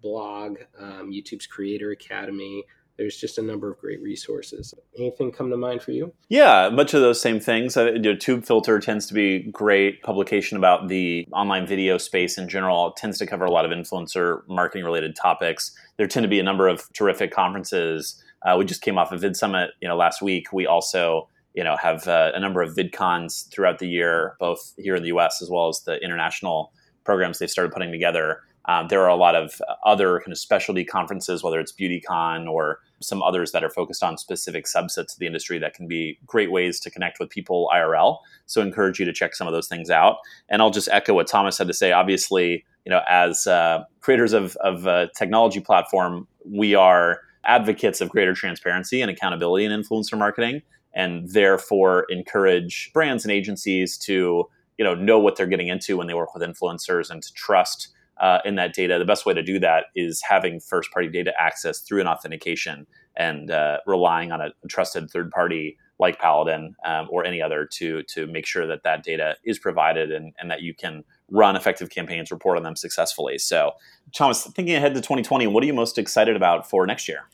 blog, 0.00 0.58
um, 0.78 1.10
YouTube's 1.10 1.46
Creator 1.46 1.90
Academy. 1.90 2.64
There's 2.96 3.16
just 3.16 3.38
a 3.38 3.42
number 3.42 3.70
of 3.70 3.78
great 3.78 4.02
resources. 4.02 4.74
Anything 4.98 5.32
come 5.32 5.48
to 5.48 5.56
mind 5.56 5.80
for 5.82 5.90
you? 5.90 6.12
Yeah, 6.28 6.68
much 6.70 6.92
of 6.92 7.00
those 7.00 7.18
same 7.18 7.40
things. 7.40 7.74
Uh, 7.74 7.92
you 7.92 7.98
know, 7.98 8.14
TubeFilter 8.14 8.78
tends 8.78 9.06
to 9.06 9.14
be 9.14 9.50
great 9.50 10.02
publication 10.02 10.58
about 10.58 10.88
the 10.88 11.26
online 11.32 11.66
video 11.66 11.96
space 11.96 12.36
in 12.36 12.46
general. 12.46 12.88
It 12.88 12.96
tends 12.96 13.16
to 13.18 13.26
cover 13.26 13.46
a 13.46 13.50
lot 13.50 13.64
of 13.64 13.70
influencer 13.70 14.46
marketing 14.48 14.84
related 14.84 15.16
topics. 15.16 15.72
There 15.96 16.06
tend 16.06 16.24
to 16.24 16.28
be 16.28 16.40
a 16.40 16.42
number 16.42 16.68
of 16.68 16.92
terrific 16.92 17.30
conferences. 17.30 18.22
Uh, 18.44 18.56
we 18.58 18.64
just 18.64 18.82
came 18.82 18.98
off 18.98 19.12
a 19.12 19.16
VidSummit, 19.16 19.68
you 19.80 19.88
know, 19.88 19.96
last 19.96 20.22
week. 20.22 20.52
We 20.52 20.66
also 20.66 21.28
you 21.54 21.64
know 21.64 21.76
have 21.76 22.06
uh, 22.06 22.32
a 22.34 22.40
number 22.40 22.62
of 22.62 22.74
VidCons 22.74 23.48
throughout 23.50 23.78
the 23.78 23.88
year, 23.88 24.36
both 24.38 24.74
here 24.78 24.94
in 24.94 25.02
the 25.02 25.08
U.S. 25.08 25.42
as 25.42 25.50
well 25.50 25.68
as 25.68 25.80
the 25.80 26.02
international 26.02 26.72
programs 27.04 27.38
they've 27.38 27.50
started 27.50 27.72
putting 27.72 27.90
together. 27.90 28.40
Um, 28.66 28.88
there 28.88 29.02
are 29.02 29.08
a 29.08 29.16
lot 29.16 29.34
of 29.34 29.60
other 29.84 30.20
kind 30.20 30.32
of 30.32 30.38
specialty 30.38 30.84
conferences, 30.84 31.42
whether 31.42 31.58
it's 31.58 31.72
BeautyCon 31.72 32.46
or 32.48 32.78
some 33.00 33.22
others 33.22 33.52
that 33.52 33.64
are 33.64 33.70
focused 33.70 34.02
on 34.02 34.18
specific 34.18 34.66
subsets 34.66 35.14
of 35.14 35.18
the 35.18 35.26
industry 35.26 35.58
that 35.58 35.72
can 35.72 35.88
be 35.88 36.18
great 36.26 36.52
ways 36.52 36.78
to 36.80 36.90
connect 36.90 37.18
with 37.18 37.30
people 37.30 37.70
IRL. 37.74 38.18
So, 38.46 38.60
I 38.60 38.66
encourage 38.66 39.00
you 39.00 39.06
to 39.06 39.12
check 39.12 39.34
some 39.34 39.46
of 39.46 39.52
those 39.52 39.66
things 39.66 39.90
out. 39.90 40.18
And 40.48 40.60
I'll 40.62 40.70
just 40.70 40.88
echo 40.92 41.14
what 41.14 41.26
Thomas 41.26 41.56
had 41.58 41.68
to 41.68 41.74
say. 41.74 41.92
Obviously, 41.92 42.64
you 42.84 42.90
know, 42.90 43.00
as 43.08 43.46
uh, 43.46 43.84
creators 44.00 44.32
of, 44.32 44.56
of 44.56 44.86
a 44.86 45.10
technology 45.16 45.60
platform, 45.60 46.28
we 46.44 46.74
are 46.74 47.20
advocates 47.44 48.00
of 48.00 48.08
greater 48.08 48.34
transparency 48.34 49.00
and 49.00 49.10
accountability 49.10 49.64
in 49.64 49.72
influencer 49.72 50.18
marketing, 50.18 50.62
and 50.94 51.28
therefore 51.30 52.06
encourage 52.08 52.92
brands 52.92 53.24
and 53.24 53.32
agencies 53.32 53.96
to 53.98 54.48
you 54.78 54.84
know 54.84 54.94
know 54.94 55.18
what 55.18 55.36
they're 55.36 55.46
getting 55.46 55.68
into 55.68 55.96
when 55.96 56.06
they 56.06 56.14
work 56.14 56.34
with 56.34 56.42
influencers 56.42 57.10
and 57.10 57.22
to 57.22 57.32
trust 57.34 57.88
uh, 58.20 58.38
in 58.44 58.54
that 58.56 58.74
data. 58.74 58.98
The 58.98 59.04
best 59.04 59.26
way 59.26 59.34
to 59.34 59.42
do 59.42 59.58
that 59.60 59.86
is 59.94 60.22
having 60.22 60.60
first 60.60 60.90
party 60.92 61.08
data 61.08 61.32
access 61.38 61.80
through 61.80 62.00
an 62.00 62.06
authentication 62.06 62.86
and 63.16 63.50
uh, 63.50 63.78
relying 63.86 64.30
on 64.30 64.40
a 64.40 64.50
trusted 64.68 65.10
third 65.10 65.30
party 65.30 65.76
like 65.98 66.18
Paladin 66.18 66.74
um, 66.84 67.08
or 67.10 67.24
any 67.24 67.42
other 67.42 67.66
to 67.66 68.02
to 68.04 68.26
make 68.26 68.46
sure 68.46 68.66
that 68.66 68.82
that 68.84 69.02
data 69.02 69.36
is 69.44 69.58
provided 69.58 70.10
and, 70.10 70.32
and 70.38 70.50
that 70.50 70.62
you 70.62 70.74
can 70.74 71.04
run 71.30 71.56
effective 71.56 71.90
campaigns, 71.90 72.30
report 72.30 72.56
on 72.56 72.62
them 72.62 72.76
successfully. 72.76 73.38
So, 73.38 73.72
Thomas, 74.14 74.44
thinking 74.44 74.74
ahead 74.74 74.94
to 74.94 75.00
2020, 75.00 75.46
what 75.48 75.62
are 75.62 75.66
you 75.66 75.74
most 75.74 75.98
excited 75.98 76.36
about 76.36 76.68
for 76.68 76.86
next 76.86 77.06
year? 77.08 77.24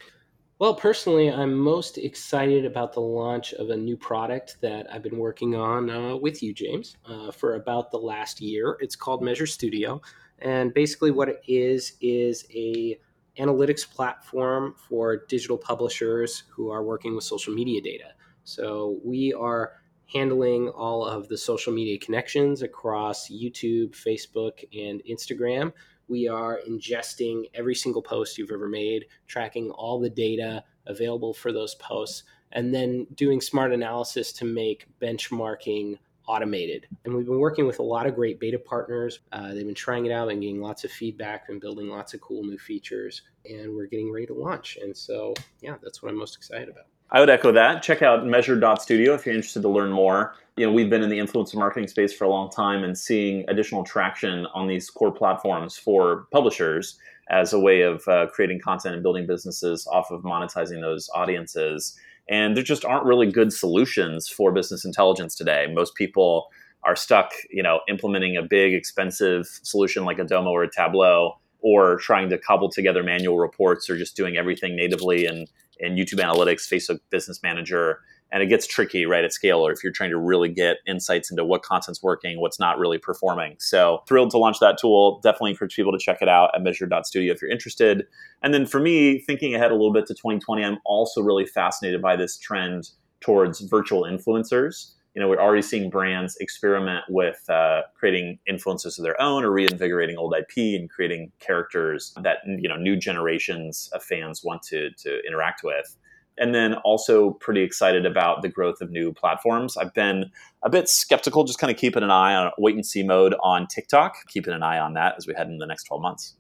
Well, 0.59 0.75
personally, 0.75 1.31
I'm 1.31 1.55
most 1.55 1.99
excited 1.99 2.65
about 2.65 2.95
the 2.95 3.01
launch 3.01 3.53
of 3.53 3.69
a 3.69 3.77
new 3.77 3.97
product 3.97 4.57
that 4.63 4.87
I've 4.91 5.03
been 5.03 5.19
working 5.19 5.55
on 5.55 5.91
uh, 5.91 6.17
with 6.17 6.43
you, 6.43 6.55
James, 6.55 6.97
uh, 7.05 7.31
for 7.31 7.57
about 7.57 7.91
the 7.91 7.99
last 7.99 8.41
year. 8.41 8.79
It's 8.81 8.97
called 8.97 9.23
Measure 9.23 9.47
Studio. 9.47 10.01
And 10.41 10.75
basically, 10.75 11.11
what 11.11 11.29
it 11.29 11.43
is 11.47 11.95
is 12.01 12.47
a 12.55 12.99
analytics 13.39 13.89
platform 13.89 14.75
for 14.89 15.25
digital 15.29 15.59
publishers 15.59 16.45
who 16.51 16.71
are 16.71 16.83
working 16.83 17.15
with 17.15 17.25
social 17.25 17.55
media 17.55 17.81
data. 17.81 18.13
So 18.45 18.99
we 19.05 19.33
are 19.35 19.73
handling 20.13 20.69
all 20.69 21.05
of 21.05 21.29
the 21.29 21.37
social 21.37 21.73
media 21.73 21.99
connections 21.99 22.63
across 22.63 23.29
YouTube, 23.29 23.91
Facebook, 23.91 24.65
and 24.73 25.03
Instagram. 25.11 25.73
We 26.09 26.29
are 26.29 26.61
ingesting 26.69 27.45
every 27.55 27.75
single 27.75 28.03
post 28.03 28.39
you've 28.39 28.53
ever 28.53 28.69
made, 28.69 29.07
tracking 29.27 29.71
all 29.71 29.99
the 29.99 30.11
data 30.11 30.63
available 30.87 31.35
for 31.35 31.53
those 31.53 31.75
posts, 31.75 32.23
and 32.53 32.73
then 32.73 33.07
doing 33.15 33.41
smart 33.41 33.73
analysis 33.73 34.33
to 34.35 34.45
make 34.45 34.87
benchmarking 35.01 35.99
automated. 36.27 36.87
And 37.05 37.15
we've 37.15 37.27
been 37.27 37.39
working 37.39 37.67
with 37.67 37.79
a 37.79 37.83
lot 37.83 38.07
of 38.07 38.15
great 38.15 38.41
beta 38.41 38.59
partners. 38.59 39.21
Uh, 39.33 39.55
they've 39.55 39.67
been 39.67 39.75
trying 39.75 40.07
it 40.07 40.13
out 40.13 40.31
and 40.31 40.41
getting 40.41 40.61
lots 40.61 40.85
of 40.85 40.91
feedback 40.91 41.49
and 41.49 41.61
building 41.61 41.89
lots 41.89 42.15
of 42.15 42.21
cool 42.21 42.43
new 42.43 42.59
features. 42.59 43.23
And 43.49 43.75
we're 43.75 43.87
getting 43.87 44.13
ready 44.13 44.27
to 44.27 44.35
launch. 44.35 44.79
And 44.83 44.97
so, 44.97 45.35
yeah, 45.61 45.77
that's 45.83 46.03
what 46.03 46.11
I'm 46.11 46.19
most 46.19 46.37
excited 46.37 46.69
about. 46.69 46.87
I 47.11 47.21
would 47.21 47.31
echo 47.31 47.53
that. 47.53 47.83
Check 47.83 48.03
out 48.03 48.27
Measure.studio 48.27 49.15
if 49.15 49.25
you're 49.25 49.35
interested 49.35 49.63
to 49.63 49.69
learn 49.69 49.93
more. 49.93 50.35
You 50.57 50.67
know, 50.67 50.73
we've 50.73 50.91
been 50.91 51.03
in 51.03 51.11
the 51.11 51.19
influencer 51.19 51.55
marketing 51.55 51.89
space 51.89 52.13
for 52.13 52.25
a 52.25 52.29
long 52.29 52.51
time 52.51 52.83
and 52.83 52.99
seeing 52.99 53.45
additional 53.49 53.85
traction 53.85 54.47
on 54.55 54.67
these 54.67 54.91
core 54.91 55.13
platforms 55.13 55.77
for 55.77 56.27
publishers 56.33 56.99
as 57.29 57.53
a 57.53 57.61
way 57.61 57.83
of 57.83 58.07
uh, 58.09 58.27
creating 58.33 58.61
content 58.61 58.95
and 58.95 59.03
building 59.03 59.27
businesses 59.27 59.87
off 59.87 60.11
of 60.11 60.23
monetizing 60.23 60.81
those 60.81 61.09
audiences 61.15 61.97
and 62.29 62.57
there 62.57 62.65
just 62.65 62.85
aren't 62.85 63.05
really 63.05 63.31
good 63.31 63.53
solutions 63.53 64.29
for 64.29 64.53
business 64.53 64.85
intelligence 64.85 65.35
today. 65.35 65.67
Most 65.73 65.95
people 65.95 66.49
are 66.83 66.97
stuck, 66.97 67.33
you 67.51 67.63
know, 67.63 67.81
implementing 67.89 68.37
a 68.37 68.43
big, 68.43 68.75
expensive 68.75 69.47
solution 69.63 70.05
like 70.05 70.19
a 70.19 70.25
Domo 70.25 70.51
or 70.51 70.63
a 70.63 70.71
Tableau, 70.71 71.39
or 71.61 71.97
trying 71.97 72.29
to 72.31 72.39
cobble 72.39 72.71
together 72.71 73.03
manual 73.03 73.39
reports, 73.39 73.91
or 73.91 73.97
just 73.97 74.17
doing 74.17 74.37
everything 74.37 74.77
natively 74.77 75.27
in 75.27 75.47
in 75.79 75.95
YouTube 75.95 76.21
Analytics, 76.21 76.67
Facebook 76.73 77.01
Business 77.11 77.43
Manager, 77.43 78.01
and 78.33 78.43
it 78.43 78.47
gets 78.47 78.67
tricky 78.67 79.07
right 79.07 79.25
at 79.25 79.33
scale 79.33 79.67
or 79.67 79.73
if 79.73 79.83
you're 79.83 79.93
trying 79.93 80.11
to 80.11 80.19
really 80.19 80.49
get 80.49 80.79
insights 80.87 81.31
into 81.31 81.45
what 81.45 81.63
content's 81.63 82.03
working 82.03 82.41
what's 82.41 82.59
not 82.59 82.79
really 82.79 82.99
performing. 82.99 83.57
So 83.59 84.03
thrilled 84.09 84.31
to 84.31 84.39
launch 84.39 84.59
that 84.61 84.79
tool. 84.81 85.21
Definitely 85.23 85.53
encourage 85.53 85.77
people 85.77 85.93
to 85.93 85.99
check 85.99 86.19
it 86.21 86.29
out 86.29 86.51
at 86.55 86.63
measure.studio 86.63 87.33
if 87.33 87.41
you're 87.41 87.51
interested. 87.51 88.07
And 88.43 88.53
then 88.53 88.67
for 88.67 88.81
me 88.81 89.21
thinking 89.21 89.55
ahead 89.55 89.71
a 89.71 89.75
little 89.75 89.93
bit 89.93 90.07
to 90.07 90.15
2020 90.15 90.65
i'm 90.65 90.79
also 90.85 91.23
really 91.23 91.47
fascinated 91.47 92.03
by 92.03 92.17
this 92.17 92.37
trend 92.37 92.91
towards 93.21 93.61
virtual 93.61 94.03
influencers. 94.03 94.93
You 95.15 95.23
know 95.23 95.29
we're 95.29 95.41
already 95.41 95.63
seeing 95.63 95.89
brands 95.89 96.37
experiment 96.41 97.05
with 97.09 97.43
uh, 97.49 97.83
creating 97.95 98.39
influences 98.47 98.99
of 98.99 99.03
their 99.03 99.21
own 99.21 99.45
or 99.45 99.51
reinvigorating 99.51 100.19
old 100.19 100.35
ip 100.39 100.57
and 100.57 100.91
creating 100.91 101.33
characters 101.41 102.13
that 102.23 102.39
you 102.47 102.69
know 102.69 102.77
new 102.77 102.97
generations 102.97 103.89
of 103.95 104.03
fans 104.03 104.45
want 104.45 104.63
to 104.65 104.91
to 104.91 105.21
interact 105.27 105.63
with 105.65 105.97
and 106.39 106.55
then 106.55 106.75
also 106.75 107.33
pretty 107.33 107.63
excited 107.63 108.07
about 108.07 108.43
the 108.43 108.49
growth 108.49 108.81
of 108.81 108.91
new 108.91 109.13
platforms. 109.13 109.77
I've 109.77 109.95
been 109.95 110.31
a 110.63 110.71
bit 110.71 110.89
skeptical, 110.89 111.45
just 111.45 111.59
kind 111.59 111.71
of 111.71 111.77
keeping 111.77 112.03
an 112.03 112.11
eye 112.11 112.35
on 112.35 112.51
wait 112.59 112.75
and 112.75 112.85
see 112.85 113.03
mode 113.03 113.35
on 113.43 113.67
TikTok, 113.67 114.27
keeping 114.29 114.53
an 114.53 114.63
eye 114.63 114.79
on 114.79 114.95
that 114.95 115.15
as 115.17 115.27
we 115.27 115.35
head 115.35 115.47
into 115.47 115.59
the 115.59 115.67
next 115.67 115.85
12 115.85 116.03
months. 116.03 116.37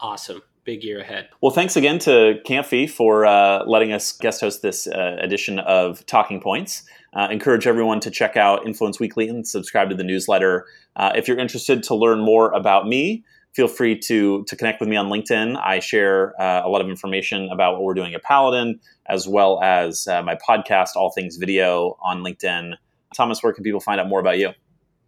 Awesome. 0.00 0.42
Big 0.64 0.84
year 0.84 1.00
ahead. 1.00 1.28
Well, 1.40 1.50
thanks 1.50 1.76
again 1.76 1.98
to 2.00 2.40
Kamphey 2.44 2.88
for 2.88 3.24
uh, 3.24 3.64
letting 3.64 3.92
us 3.92 4.12
guest 4.12 4.40
host 4.40 4.60
this 4.60 4.86
uh, 4.86 5.16
edition 5.18 5.58
of 5.60 6.04
Talking 6.06 6.40
Points. 6.40 6.84
Uh, 7.14 7.28
encourage 7.30 7.66
everyone 7.66 8.00
to 8.00 8.10
check 8.10 8.36
out 8.36 8.66
Influence 8.66 9.00
Weekly 9.00 9.28
and 9.28 9.48
subscribe 9.48 9.88
to 9.88 9.96
the 9.96 10.04
newsletter. 10.04 10.66
Uh, 10.94 11.12
if 11.14 11.26
you're 11.26 11.38
interested 11.38 11.82
to 11.84 11.94
learn 11.94 12.20
more 12.20 12.52
about 12.52 12.86
me, 12.86 13.24
feel 13.54 13.68
free 13.68 13.98
to 13.98 14.44
to 14.44 14.56
connect 14.56 14.80
with 14.80 14.88
me 14.88 14.96
on 14.96 15.06
LinkedIn. 15.06 15.60
I 15.62 15.80
share 15.80 16.40
uh, 16.40 16.62
a 16.64 16.68
lot 16.68 16.80
of 16.80 16.88
information 16.88 17.48
about 17.50 17.74
what 17.74 17.82
we're 17.82 17.94
doing 17.94 18.14
at 18.14 18.22
Paladin, 18.22 18.80
as 19.06 19.26
well 19.26 19.62
as 19.62 20.06
uh, 20.06 20.22
my 20.22 20.36
podcast, 20.36 20.90
All 20.96 21.10
Things 21.10 21.36
Video, 21.36 21.96
on 22.02 22.22
LinkedIn. 22.22 22.74
Thomas, 23.14 23.42
where 23.42 23.52
can 23.52 23.64
people 23.64 23.80
find 23.80 24.00
out 24.00 24.08
more 24.08 24.20
about 24.20 24.38
you? 24.38 24.50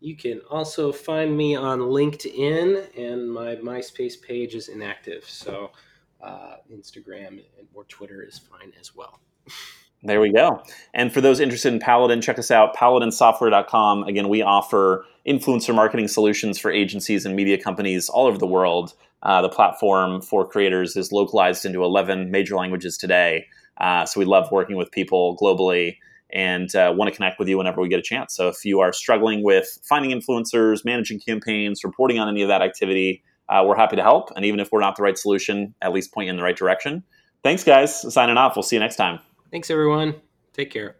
You 0.01 0.17
can 0.17 0.41
also 0.51 0.93
find 0.93 1.37
me 1.37 1.55
on 1.55 1.81
LinkedIn, 1.81 2.97
and 2.97 3.31
my 3.31 3.57
MySpace 3.57 4.21
page 4.21 4.55
is 4.55 4.69
inactive. 4.69 5.25
So 5.29 5.73
uh, 6.23 6.57
Instagram 6.73 7.43
or 7.75 7.85
Twitter 7.85 8.23
is 8.23 8.39
fine 8.39 8.73
as 8.81 8.95
well. 8.95 9.21
There 10.03 10.21
we 10.21 10.33
go. 10.33 10.63
And 10.95 11.13
for 11.13 11.21
those 11.21 11.41
interested 11.41 11.73
in 11.73 11.79
Paladin, 11.79 12.23
check 12.23 12.39
us 12.39 12.51
out, 12.51 12.75
paladinsoftware.com. 12.75 14.05
Again, 14.05 14.29
we 14.31 14.41
offer 14.41 15.05
influencer 15.29 15.75
marketing 15.75 16.09
solutions 16.09 16.59
for 16.59 16.71
agencies 16.71 17.27
and 17.27 17.37
media 17.37 17.59
companies 17.59 18.09
all 18.09 18.27
over 18.27 18.39
the 18.39 18.47
world. 18.47 18.95
Uh, 19.23 19.43
the 19.43 19.51
platform 19.51 20.23
for 20.23 20.49
creators 20.49 20.97
is 20.97 21.13
localized 21.13 21.67
into 21.67 21.85
11 21.85 22.31
major 22.31 22.57
languages 22.57 22.97
today. 22.97 23.47
Uh, 23.77 24.07
so 24.07 24.19
we 24.19 24.25
love 24.25 24.51
working 24.51 24.77
with 24.77 24.91
people 24.91 25.37
globally 25.37 25.97
and 26.33 26.75
uh, 26.75 26.93
want 26.97 27.11
to 27.11 27.15
connect 27.15 27.39
with 27.39 27.49
you 27.49 27.59
whenever 27.59 27.83
we 27.83 27.89
get 27.89 27.99
a 27.99 28.03
chance. 28.03 28.35
So 28.35 28.49
if 28.49 28.65
you 28.65 28.81
are 28.81 28.93
struggling 28.93 29.43
with 29.43 29.79
finding 29.83 30.19
influencers, 30.19 30.85
managing 30.85 31.21
campaigns, 31.21 31.85
reporting 31.85 32.19
on 32.19 32.29
any 32.29 32.41
of 32.41 32.49
that 32.49 32.63
activity, 32.63 33.23
uh, 33.51 33.65
we're 33.67 33.77
happy 33.77 33.97
to 33.97 34.03
help. 34.03 34.31
And 34.35 34.45
even 34.45 34.61
if 34.61 34.71
we're 34.73 34.81
not 34.81 34.97
the 34.97 35.03
right 35.03 35.19
solution, 35.19 35.75
at 35.83 35.93
least 35.93 36.15
point 36.15 36.27
you 36.27 36.31
in 36.31 36.37
the 36.37 36.43
right 36.43 36.57
direction. 36.57 37.03
Thanks, 37.43 37.65
guys. 37.65 38.15
Signing 38.15 38.37
off. 38.37 38.55
We'll 38.55 38.63
see 38.63 38.77
you 38.77 38.81
next 38.81 38.97
time. 38.97 39.19
Thanks, 39.51 39.71
everyone. 39.71 40.15
Take 40.53 40.71
care. 40.71 40.97